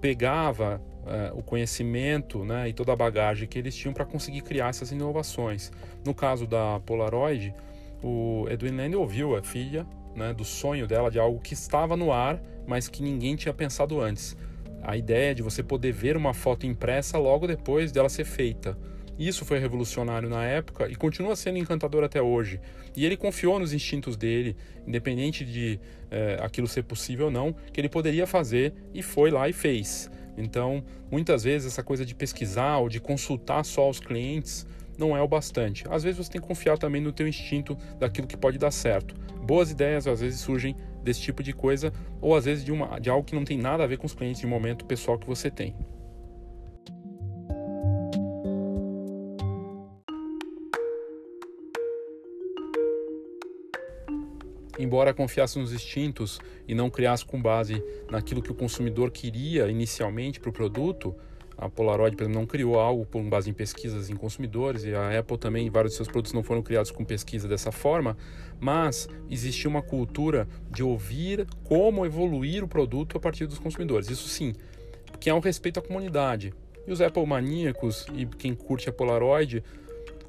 pegava 0.00 0.80
é, 1.06 1.32
o 1.34 1.42
conhecimento 1.42 2.44
né, 2.44 2.68
e 2.68 2.72
toda 2.72 2.92
a 2.92 2.96
bagagem 2.96 3.48
que 3.48 3.58
eles 3.58 3.74
tinham 3.74 3.92
para 3.92 4.04
conseguir 4.04 4.42
criar 4.42 4.68
essas 4.68 4.92
inovações. 4.92 5.72
No 6.04 6.14
caso 6.14 6.46
da 6.46 6.80
Polaroid, 6.80 7.54
o 8.02 8.46
Edwin 8.48 8.76
Land 8.76 8.96
ouviu 8.96 9.36
a 9.36 9.42
filha 9.42 9.86
né, 10.18 10.34
do 10.34 10.44
sonho 10.44 10.86
dela, 10.86 11.10
de 11.10 11.18
algo 11.18 11.40
que 11.40 11.54
estava 11.54 11.96
no 11.96 12.12
ar, 12.12 12.42
mas 12.66 12.88
que 12.88 13.02
ninguém 13.02 13.36
tinha 13.36 13.54
pensado 13.54 14.00
antes. 14.00 14.36
A 14.82 14.96
ideia 14.96 15.34
de 15.34 15.42
você 15.42 15.62
poder 15.62 15.92
ver 15.92 16.16
uma 16.16 16.34
foto 16.34 16.66
impressa 16.66 17.16
logo 17.16 17.46
depois 17.46 17.90
dela 17.90 18.08
ser 18.08 18.24
feita. 18.24 18.76
Isso 19.18 19.44
foi 19.44 19.58
revolucionário 19.58 20.28
na 20.28 20.44
época 20.44 20.88
e 20.88 20.94
continua 20.94 21.34
sendo 21.34 21.58
encantador 21.58 22.04
até 22.04 22.22
hoje. 22.22 22.60
E 22.96 23.04
ele 23.04 23.16
confiou 23.16 23.58
nos 23.58 23.72
instintos 23.72 24.16
dele, 24.16 24.56
independente 24.86 25.44
de 25.44 25.80
é, 26.10 26.38
aquilo 26.40 26.68
ser 26.68 26.84
possível 26.84 27.26
ou 27.26 27.32
não, 27.32 27.52
que 27.72 27.80
ele 27.80 27.88
poderia 27.88 28.26
fazer 28.26 28.72
e 28.94 29.02
foi 29.02 29.30
lá 29.30 29.48
e 29.48 29.52
fez. 29.52 30.08
Então, 30.36 30.84
muitas 31.10 31.42
vezes 31.42 31.72
essa 31.72 31.82
coisa 31.82 32.06
de 32.06 32.14
pesquisar 32.14 32.78
ou 32.78 32.88
de 32.88 33.00
consultar 33.00 33.64
só 33.64 33.90
os 33.90 33.98
clientes 33.98 34.64
não 34.98 35.16
é 35.16 35.22
o 35.22 35.28
bastante. 35.28 35.84
Às 35.88 36.02
vezes 36.02 36.18
você 36.18 36.32
tem 36.32 36.40
que 36.40 36.46
confiar 36.46 36.76
também 36.76 37.00
no 37.00 37.12
teu 37.12 37.26
instinto 37.26 37.76
daquilo 37.98 38.26
que 38.26 38.36
pode 38.36 38.58
dar 38.58 38.70
certo. 38.70 39.14
Boas 39.42 39.70
ideias 39.70 40.06
às 40.06 40.20
vezes 40.20 40.40
surgem 40.40 40.76
desse 41.02 41.20
tipo 41.20 41.42
de 41.42 41.52
coisa 41.52 41.92
ou 42.20 42.34
às 42.34 42.44
vezes 42.44 42.64
de, 42.64 42.72
uma, 42.72 42.98
de 42.98 43.08
algo 43.08 43.24
que 43.24 43.34
não 43.34 43.44
tem 43.44 43.56
nada 43.56 43.84
a 43.84 43.86
ver 43.86 43.96
com 43.96 44.06
os 44.06 44.14
clientes 44.14 44.40
de 44.40 44.46
momento 44.46 44.84
pessoal 44.84 45.18
que 45.18 45.26
você 45.26 45.50
tem. 45.50 45.74
embora 54.78 55.12
confiasse 55.12 55.58
nos 55.58 55.72
instintos 55.72 56.40
e 56.66 56.74
não 56.74 56.88
criasse 56.88 57.24
com 57.24 57.42
base 57.42 57.82
naquilo 58.08 58.40
que 58.40 58.52
o 58.52 58.54
consumidor 58.54 59.10
queria 59.10 59.68
inicialmente 59.68 60.38
para 60.38 60.50
o 60.50 60.52
produto, 60.52 61.14
a 61.58 61.68
Polaroid, 61.68 62.14
por 62.16 62.22
exemplo, 62.22 62.40
não 62.40 62.46
criou 62.46 62.78
algo 62.78 63.04
com 63.04 63.28
base 63.28 63.50
em 63.50 63.52
pesquisas 63.52 64.08
em 64.08 64.14
consumidores 64.14 64.84
e 64.84 64.94
a 64.94 65.18
Apple 65.18 65.36
também, 65.36 65.68
vários 65.68 65.92
de 65.92 65.96
seus 65.96 66.08
produtos 66.08 66.32
não 66.32 66.44
foram 66.44 66.62
criados 66.62 66.92
com 66.92 67.04
pesquisa 67.04 67.48
dessa 67.48 67.72
forma, 67.72 68.16
mas 68.60 69.08
existia 69.28 69.68
uma 69.68 69.82
cultura 69.82 70.48
de 70.70 70.84
ouvir 70.84 71.48
como 71.64 72.06
evoluir 72.06 72.62
o 72.62 72.68
produto 72.68 73.16
a 73.16 73.20
partir 73.20 73.46
dos 73.46 73.58
consumidores. 73.58 74.08
Isso 74.08 74.28
sim, 74.28 74.54
que 75.18 75.28
é 75.28 75.34
um 75.34 75.40
respeito 75.40 75.80
à 75.80 75.82
comunidade. 75.82 76.54
E 76.86 76.92
os 76.92 77.00
Apple 77.00 77.26
maníacos 77.26 78.06
e 78.14 78.24
quem 78.24 78.54
curte 78.54 78.88
a 78.88 78.92
Polaroid 78.92 79.64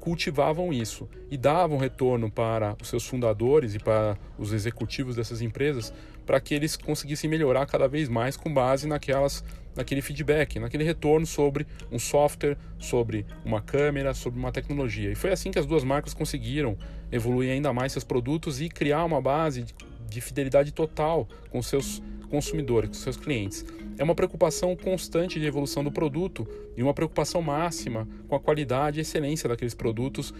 cultivavam 0.00 0.72
isso 0.72 1.08
e 1.30 1.36
davam 1.36 1.78
retorno 1.78 2.30
para 2.30 2.76
os 2.82 2.88
seus 2.88 3.06
fundadores 3.06 3.74
e 3.74 3.78
para 3.78 4.18
os 4.36 4.52
executivos 4.52 5.14
dessas 5.14 5.42
empresas 5.42 5.92
para 6.26 6.40
que 6.40 6.54
eles 6.54 6.76
conseguissem 6.76 7.28
melhorar 7.28 7.66
cada 7.66 7.86
vez 7.86 8.08
mais 8.08 8.36
com 8.36 8.52
base 8.52 8.88
naquelas 8.88 9.44
naquele 9.74 10.02
feedback, 10.02 10.58
naquele 10.58 10.84
retorno 10.84 11.26
sobre 11.26 11.66
um 11.90 11.98
software, 11.98 12.56
sobre 12.78 13.26
uma 13.44 13.60
câmera, 13.60 14.14
sobre 14.14 14.38
uma 14.38 14.52
tecnologia. 14.52 15.10
E 15.10 15.14
foi 15.14 15.30
assim 15.30 15.50
que 15.50 15.58
as 15.58 15.66
duas 15.66 15.84
marcas 15.84 16.14
conseguiram 16.14 16.76
evoluir 17.10 17.50
ainda 17.50 17.72
mais 17.72 17.92
seus 17.92 18.04
produtos 18.04 18.60
e 18.60 18.68
criar 18.68 19.04
uma 19.04 19.20
base 19.20 19.64
de 20.08 20.20
fidelidade 20.20 20.72
total 20.72 21.28
com 21.50 21.62
seus 21.62 22.02
consumidores, 22.28 22.88
com 22.90 22.94
seus 22.94 23.16
clientes. 23.16 23.64
É 23.98 24.04
uma 24.04 24.14
preocupação 24.14 24.74
constante 24.76 25.38
de 25.38 25.46
evolução 25.46 25.84
do 25.84 25.90
produto 25.90 26.46
e 26.76 26.82
uma 26.82 26.94
preocupação 26.94 27.42
máxima 27.42 28.08
com 28.28 28.34
a 28.34 28.40
qualidade 28.40 28.98
e 28.98 29.02
excelência 29.02 29.48
daqueles 29.48 29.74
produtos, 29.74 30.32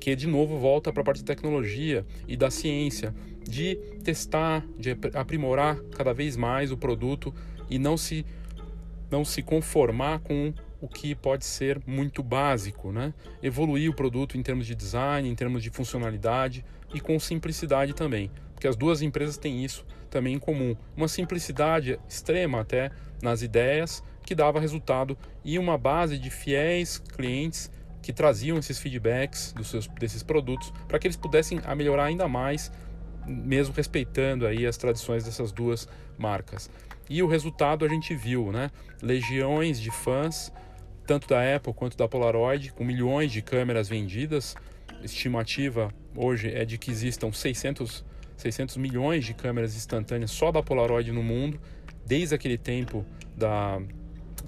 que 0.00 0.16
de 0.16 0.26
novo 0.26 0.58
volta 0.58 0.92
para 0.92 1.02
a 1.02 1.04
parte 1.04 1.18
de 1.18 1.24
tecnologia 1.24 2.06
e 2.26 2.36
da 2.36 2.50
ciência, 2.50 3.14
de 3.48 3.76
testar, 4.02 4.66
de 4.78 4.96
aprimorar 5.14 5.76
cada 5.96 6.12
vez 6.12 6.36
mais 6.36 6.72
o 6.72 6.76
produto 6.76 7.34
e 7.68 7.78
não 7.78 7.96
se 7.96 8.24
não 9.12 9.26
se 9.26 9.42
conformar 9.42 10.20
com 10.20 10.54
o 10.80 10.88
que 10.88 11.14
pode 11.14 11.44
ser 11.44 11.80
muito 11.86 12.22
básico, 12.22 12.90
né? 12.90 13.12
Evoluir 13.42 13.90
o 13.90 13.94
produto 13.94 14.38
em 14.38 14.42
termos 14.42 14.66
de 14.66 14.74
design, 14.74 15.28
em 15.28 15.34
termos 15.34 15.62
de 15.62 15.68
funcionalidade 15.70 16.64
e 16.94 17.00
com 17.00 17.20
simplicidade 17.20 17.92
também, 17.92 18.30
porque 18.54 18.66
as 18.66 18.74
duas 18.74 19.02
empresas 19.02 19.36
têm 19.36 19.62
isso 19.62 19.84
também 20.10 20.34
em 20.34 20.38
comum, 20.38 20.74
uma 20.96 21.08
simplicidade 21.08 22.00
extrema 22.08 22.60
até 22.60 22.90
nas 23.22 23.42
ideias 23.42 24.02
que 24.22 24.34
dava 24.34 24.58
resultado 24.58 25.16
e 25.44 25.58
uma 25.58 25.76
base 25.76 26.18
de 26.18 26.30
fiéis 26.30 26.98
clientes 26.98 27.70
que 28.02 28.12
traziam 28.12 28.58
esses 28.58 28.78
feedbacks 28.78 29.52
dos 29.52 29.68
seus, 29.68 29.86
desses 29.86 30.22
produtos 30.22 30.72
para 30.88 30.98
que 30.98 31.06
eles 31.06 31.16
pudessem 31.16 31.60
melhorar 31.76 32.04
ainda 32.04 32.26
mais, 32.26 32.72
mesmo 33.26 33.74
respeitando 33.74 34.46
aí 34.46 34.66
as 34.66 34.76
tradições 34.76 35.24
dessas 35.24 35.52
duas 35.52 35.88
marcas. 36.18 36.68
E 37.12 37.22
o 37.22 37.26
resultado 37.26 37.84
a 37.84 37.88
gente 37.88 38.14
viu, 38.14 38.50
né? 38.50 38.70
Legiões 39.02 39.78
de 39.78 39.90
fãs, 39.90 40.50
tanto 41.06 41.28
da 41.28 41.54
Apple 41.54 41.74
quanto 41.74 41.94
da 41.94 42.08
Polaroid, 42.08 42.72
com 42.72 42.86
milhões 42.86 43.30
de 43.30 43.42
câmeras 43.42 43.86
vendidas. 43.86 44.56
Estimativa 45.04 45.92
hoje 46.16 46.50
é 46.50 46.64
de 46.64 46.78
que 46.78 46.90
existam 46.90 47.30
600, 47.30 48.02
600 48.34 48.78
milhões 48.78 49.26
de 49.26 49.34
câmeras 49.34 49.76
instantâneas 49.76 50.30
só 50.30 50.50
da 50.50 50.62
Polaroid 50.62 51.12
no 51.12 51.22
mundo, 51.22 51.60
desde 52.06 52.34
aquele 52.34 52.56
tempo 52.56 53.04
da, 53.36 53.78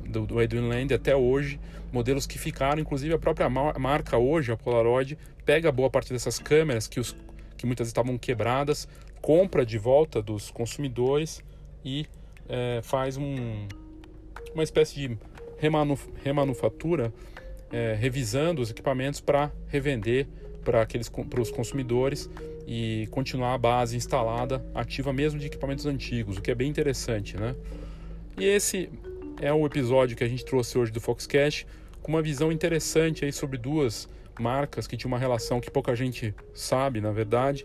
do, 0.09 0.25
do 0.25 0.41
Edwin 0.41 0.67
Land 0.67 0.95
até 0.95 1.15
hoje. 1.15 1.61
Modelos 1.93 2.27
que 2.27 2.39
ficaram, 2.39 2.81
inclusive 2.81 3.13
a 3.13 3.19
própria 3.19 3.51
marca 3.51 4.17
hoje, 4.17 4.51
a 4.51 4.57
Polaroid, 4.57 5.19
pega 5.45 5.71
boa 5.71 5.91
parte 5.91 6.15
dessas 6.15 6.39
câmeras 6.39 6.89
que, 6.89 6.99
os, 6.99 7.15
que 7.59 7.67
muitas 7.67 7.89
estavam 7.89 8.17
quebradas, 8.17 8.89
compra 9.21 9.67
de 9.67 9.77
volta 9.77 10.23
dos 10.23 10.51
consumidores 10.51 11.45
e 11.85 12.07
é, 12.49 12.81
faz 12.83 13.17
um, 13.17 13.67
uma 14.53 14.63
espécie 14.63 14.95
de 14.95 15.19
remanuf 15.59 16.09
remanufatura, 16.23 17.13
é, 17.73 17.95
revisando 17.95 18.61
os 18.61 18.71
equipamentos 18.71 19.21
para 19.21 19.51
revender 19.69 20.27
para 20.65 21.41
os 21.41 21.51
consumidores 21.51 22.31
e 22.67 23.07
continuar 23.11 23.53
a 23.53 23.59
base 23.59 23.97
instalada 23.97 24.65
ativa 24.75 25.13
mesmo 25.13 25.39
de 25.39 25.47
equipamentos 25.47 25.85
antigos, 25.85 26.39
o 26.39 26.43
que 26.43 26.51
é 26.51 26.55
bem 26.55 26.71
interessante, 26.71 27.37
né? 27.37 27.55
E 28.39 28.45
esse 28.45 28.89
é 29.41 29.53
o 29.53 29.67
episódio 29.67 30.17
que 30.17 30.25
a 30.25 30.29
gente 30.29 30.45
trouxe 30.45 30.79
hoje 30.79 30.91
do 30.91 31.01
Foxcast 31.01 31.67
com 32.03 32.13
uma 32.13 32.23
visão 32.23 32.51
interessante 32.51 33.25
aí 33.25 33.33
sobre 33.33 33.59
duas 33.59 34.09
marcas 34.41 34.87
que 34.87 34.97
tinham 34.97 35.13
uma 35.13 35.19
relação 35.19 35.61
que 35.61 35.71
pouca 35.71 35.95
gente 35.95 36.35
sabe, 36.55 37.01
na 37.01 37.13
verdade, 37.13 37.65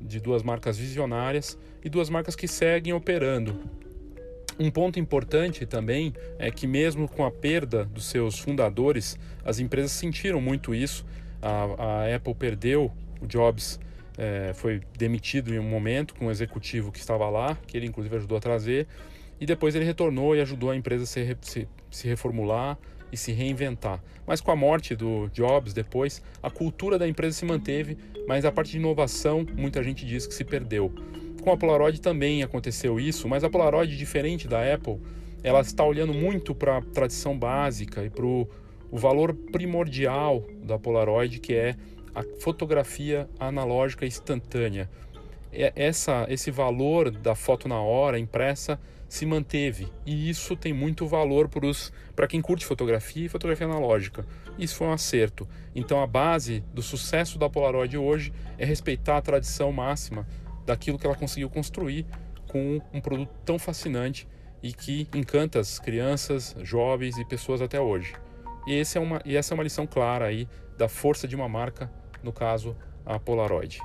de 0.00 0.20
duas 0.20 0.42
marcas 0.42 0.76
visionárias 0.76 1.56
e 1.84 1.88
duas 1.88 2.10
marcas 2.10 2.34
que 2.34 2.48
seguem 2.48 2.92
operando. 2.92 3.58
Um 4.58 4.70
ponto 4.70 4.98
importante 4.98 5.64
também 5.64 6.14
é 6.38 6.50
que, 6.50 6.66
mesmo 6.66 7.08
com 7.08 7.24
a 7.24 7.30
perda 7.30 7.84
dos 7.84 8.04
seus 8.04 8.38
fundadores, 8.38 9.18
as 9.44 9.58
empresas 9.58 9.92
sentiram 9.92 10.40
muito 10.40 10.74
isso. 10.74 11.04
A, 11.40 12.06
a 12.08 12.16
Apple 12.16 12.34
perdeu 12.34 12.92
o 13.20 13.26
Jobs, 13.26 13.80
é, 14.16 14.52
foi 14.54 14.82
demitido 14.96 15.54
em 15.54 15.58
um 15.58 15.68
momento 15.68 16.14
com 16.14 16.26
um 16.26 16.30
executivo 16.30 16.92
que 16.92 16.98
estava 16.98 17.28
lá, 17.28 17.56
que 17.66 17.76
ele 17.76 17.86
inclusive 17.86 18.14
ajudou 18.16 18.36
a 18.36 18.40
trazer, 18.40 18.86
e 19.40 19.46
depois 19.46 19.74
ele 19.74 19.84
retornou 19.84 20.36
e 20.36 20.40
ajudou 20.40 20.70
a 20.70 20.76
empresa 20.76 21.04
a 21.04 21.06
se, 21.06 21.36
se, 21.40 21.68
se 21.90 22.08
reformular 22.08 22.78
e 23.10 23.16
se 23.16 23.32
reinventar. 23.32 24.02
Mas 24.26 24.40
com 24.40 24.50
a 24.50 24.56
morte 24.56 24.94
do 24.94 25.28
Jobs 25.28 25.72
depois, 25.72 26.22
a 26.42 26.50
cultura 26.50 26.98
da 26.98 27.08
empresa 27.08 27.36
se 27.36 27.44
manteve, 27.44 27.98
mas 28.28 28.44
a 28.44 28.52
parte 28.52 28.72
de 28.72 28.78
inovação, 28.78 29.44
muita 29.56 29.82
gente 29.82 30.06
diz 30.06 30.26
que 30.26 30.34
se 30.34 30.44
perdeu. 30.44 30.92
Com 31.42 31.50
a 31.50 31.56
Polaroid 31.56 32.00
também 32.00 32.44
aconteceu 32.44 33.00
isso, 33.00 33.28
mas 33.28 33.42
a 33.42 33.50
Polaroid, 33.50 33.96
diferente 33.96 34.46
da 34.46 34.62
Apple, 34.72 35.00
ela 35.42 35.60
está 35.60 35.84
olhando 35.84 36.14
muito 36.14 36.54
para 36.54 36.78
a 36.78 36.80
tradição 36.80 37.36
básica 37.36 38.04
e 38.04 38.08
para 38.08 38.24
o 38.24 38.48
valor 38.92 39.34
primordial 39.34 40.44
da 40.62 40.78
Polaroid, 40.78 41.40
que 41.40 41.52
é 41.52 41.74
a 42.14 42.22
fotografia 42.38 43.28
analógica 43.40 44.06
instantânea. 44.06 44.88
Essa, 45.50 46.26
esse 46.30 46.50
valor 46.52 47.10
da 47.10 47.34
foto 47.34 47.66
na 47.68 47.80
hora 47.80 48.20
impressa 48.20 48.78
se 49.08 49.26
manteve 49.26 49.88
e 50.06 50.30
isso 50.30 50.56
tem 50.56 50.72
muito 50.72 51.06
valor 51.06 51.50
para 52.14 52.26
quem 52.26 52.40
curte 52.40 52.64
fotografia 52.64 53.26
e 53.26 53.28
fotografia 53.28 53.66
analógica. 53.66 54.24
Isso 54.56 54.76
foi 54.76 54.86
um 54.86 54.92
acerto. 54.92 55.46
Então 55.74 56.00
a 56.00 56.06
base 56.06 56.64
do 56.72 56.80
sucesso 56.82 57.36
da 57.36 57.50
Polaroid 57.50 57.98
hoje 57.98 58.32
é 58.56 58.64
respeitar 58.64 59.16
a 59.16 59.22
tradição 59.22 59.72
máxima 59.72 60.26
daquilo 60.64 60.98
que 60.98 61.06
ela 61.06 61.16
conseguiu 61.16 61.50
construir 61.50 62.06
com 62.48 62.80
um 62.92 63.00
produto 63.00 63.30
tão 63.44 63.58
fascinante 63.58 64.28
e 64.62 64.72
que 64.72 65.08
encanta 65.14 65.58
as 65.58 65.78
crianças, 65.78 66.54
jovens 66.62 67.18
e 67.18 67.24
pessoas 67.24 67.60
até 67.60 67.80
hoje. 67.80 68.14
E, 68.66 68.80
é 68.94 69.00
uma, 69.00 69.20
e 69.24 69.36
essa 69.36 69.52
é 69.52 69.54
uma 69.54 69.64
lição 69.64 69.86
clara 69.86 70.26
aí 70.26 70.48
da 70.78 70.88
força 70.88 71.26
de 71.26 71.34
uma 71.34 71.48
marca, 71.48 71.90
no 72.22 72.32
caso 72.32 72.76
a 73.04 73.18
Polaroid. 73.18 73.80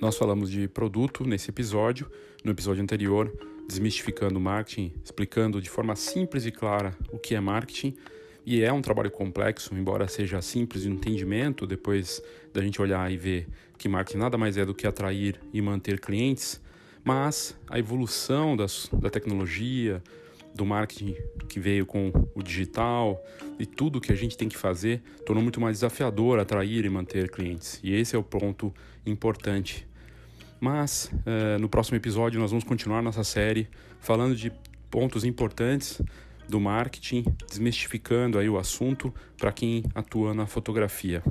Nós 0.00 0.16
falamos 0.16 0.48
de 0.48 0.68
produto 0.68 1.24
nesse 1.24 1.50
episódio. 1.50 2.08
No 2.44 2.52
episódio 2.52 2.80
anterior, 2.80 3.32
desmistificando 3.68 4.38
o 4.38 4.40
marketing, 4.40 4.92
explicando 5.04 5.60
de 5.60 5.68
forma 5.68 5.94
simples 5.94 6.46
e 6.46 6.50
clara 6.50 6.96
o 7.12 7.18
que 7.18 7.34
é 7.34 7.40
marketing. 7.40 7.94
E 8.46 8.62
é 8.62 8.72
um 8.72 8.80
trabalho 8.80 9.10
complexo, 9.10 9.74
embora 9.74 10.08
seja 10.08 10.40
simples 10.40 10.82
de 10.82 10.90
entendimento, 10.90 11.66
depois 11.66 12.22
da 12.52 12.62
gente 12.62 12.80
olhar 12.80 13.12
e 13.12 13.16
ver 13.18 13.46
que 13.76 13.88
marketing 13.88 14.18
nada 14.18 14.38
mais 14.38 14.56
é 14.56 14.64
do 14.64 14.74
que 14.74 14.86
atrair 14.86 15.38
e 15.52 15.60
manter 15.60 16.00
clientes, 16.00 16.60
mas 17.04 17.54
a 17.68 17.78
evolução 17.78 18.56
das, 18.56 18.88
da 18.92 19.10
tecnologia, 19.10 20.02
do 20.54 20.66
marketing 20.66 21.14
que 21.48 21.60
veio 21.60 21.86
com 21.86 22.12
o 22.34 22.42
digital 22.42 23.22
e 23.58 23.64
tudo 23.64 24.00
que 24.00 24.12
a 24.12 24.14
gente 24.16 24.36
tem 24.36 24.48
que 24.48 24.56
fazer 24.56 25.00
tornou 25.24 25.42
muito 25.42 25.60
mais 25.60 25.76
desafiador 25.76 26.38
atrair 26.38 26.84
e 26.84 26.88
manter 26.88 27.30
clientes. 27.30 27.80
E 27.82 27.94
esse 27.94 28.16
é 28.16 28.18
o 28.18 28.22
ponto 28.22 28.74
importante. 29.06 29.86
Mas 30.60 31.10
uh, 31.12 31.58
no 31.60 31.68
próximo 31.68 31.96
episódio 31.96 32.40
nós 32.40 32.50
vamos 32.50 32.64
continuar 32.64 33.02
nossa 33.02 33.22
série 33.22 33.68
falando 34.00 34.34
de 34.34 34.52
pontos 34.90 35.24
importantes 35.24 36.00
do 36.48 36.58
marketing, 36.58 37.24
desmistificando 37.48 38.38
aí 38.38 38.48
o 38.48 38.58
assunto 38.58 39.12
para 39.36 39.52
quem 39.52 39.84
atua 39.94 40.32
na 40.32 40.46
fotografia. 40.46 41.22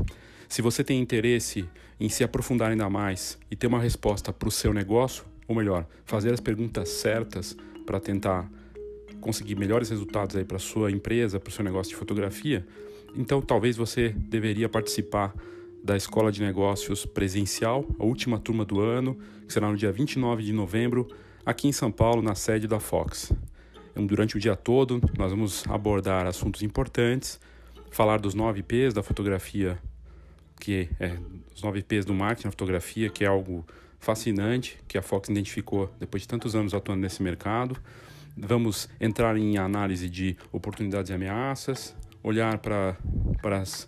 Se 0.48 0.62
você 0.62 0.84
tem 0.84 1.02
interesse 1.02 1.68
em 2.00 2.08
se 2.08 2.24
aprofundar 2.24 2.72
ainda 2.72 2.90
mais 2.90 3.38
e 3.50 3.56
ter 3.56 3.68
uma 3.68 3.80
resposta 3.80 4.32
para 4.32 4.48
o 4.48 4.52
seu 4.52 4.74
negócio, 4.74 5.26
ou 5.48 5.56
melhor, 5.56 5.86
fazer 6.06 6.34
as 6.34 6.40
perguntas 6.40 6.90
certas 6.90 7.58
para 7.86 8.00
tentar 8.00 8.50
conseguir 9.20 9.56
melhores 9.56 9.90
resultados 9.90 10.36
aí 10.36 10.46
para 10.46 10.60
sua 10.60 10.92
empresa, 10.92 11.40
para 11.40 11.50
o 11.50 11.52
seu 11.52 11.66
negócio 11.66 11.92
de 11.92 11.98
fotografia, 11.98 12.66
então 13.16 13.42
talvez 13.42 13.76
você 13.76 14.10
deveria 14.10 14.70
participar 14.70 15.34
da 15.88 15.96
Escola 15.96 16.34
de 16.34 16.42
Negócios 16.42 17.06
presencial, 17.06 17.86
a 17.98 18.04
última 18.04 18.38
turma 18.38 18.66
do 18.66 18.82
ano, 18.82 19.18
que 19.48 19.54
será 19.54 19.70
no 19.70 19.78
dia 19.78 19.90
29 19.90 20.44
de 20.44 20.52
novembro, 20.52 21.08
aqui 21.46 21.66
em 21.66 21.72
São 21.72 21.90
Paulo, 21.90 22.22
na 22.22 22.36
sede 22.36 22.68
da 22.68 22.78
Fox. 22.78 23.32
Então, 23.92 24.06
durante 24.06 24.36
o 24.36 24.40
dia 24.40 24.54
todo, 24.54 25.00
nós 25.18 25.32
vamos 25.32 25.64
abordar 25.70 26.28
assuntos 26.28 26.62
importantes, 26.62 27.40
falar 27.90 28.20
dos 28.20 28.34
nove 28.34 28.62
P's 28.64 28.94
da 28.94 29.02
fotografia, 29.02 29.80
que 30.60 30.90
é 31.00 31.18
os 31.56 31.64
nove 31.64 31.82
P's 31.82 32.04
do 32.04 32.14
marketing 32.14 32.48
na 32.48 32.52
fotografia, 32.52 33.10
que 33.10 33.24
é 33.24 33.28
algo 33.28 33.66
fascinante 33.98 34.78
que 34.90 34.98
a 34.98 35.02
Fox 35.02 35.30
identificou 35.30 35.90
depois 35.98 36.24
de 36.24 36.28
tantos 36.28 36.54
anos 36.54 36.74
atuando 36.74 37.00
nesse 37.00 37.24
mercado. 37.24 37.78
Vamos 38.36 38.90
entrar 39.00 39.38
em 39.38 39.58
análise 39.58 40.10
de 40.10 40.36
oportunidades 40.52 41.10
e 41.12 41.14
ameaças, 41.14 41.96
olhar 42.22 42.58
para 42.58 42.98
as 43.58 43.88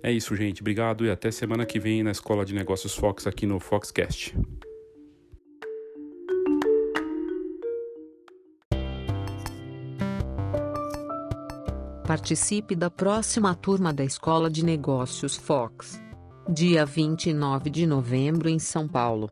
É 0.00 0.12
isso, 0.12 0.36
gente. 0.36 0.60
Obrigado 0.60 1.04
e 1.04 1.10
até 1.10 1.32
semana 1.32 1.66
que 1.66 1.80
vem 1.80 2.04
na 2.04 2.12
Escola 2.12 2.44
de 2.44 2.54
Negócios 2.54 2.94
Fox 2.94 3.26
aqui 3.26 3.46
no 3.46 3.58
Foxcast. 3.58 4.32
Participe 12.16 12.74
da 12.74 12.88
próxima 12.88 13.54
turma 13.54 13.92
da 13.92 14.02
Escola 14.02 14.48
de 14.48 14.64
Negócios 14.64 15.36
Fox. 15.36 16.02
Dia 16.48 16.86
29 16.86 17.68
de 17.68 17.86
novembro 17.86 18.48
em 18.48 18.58
São 18.58 18.88
Paulo. 18.88 19.28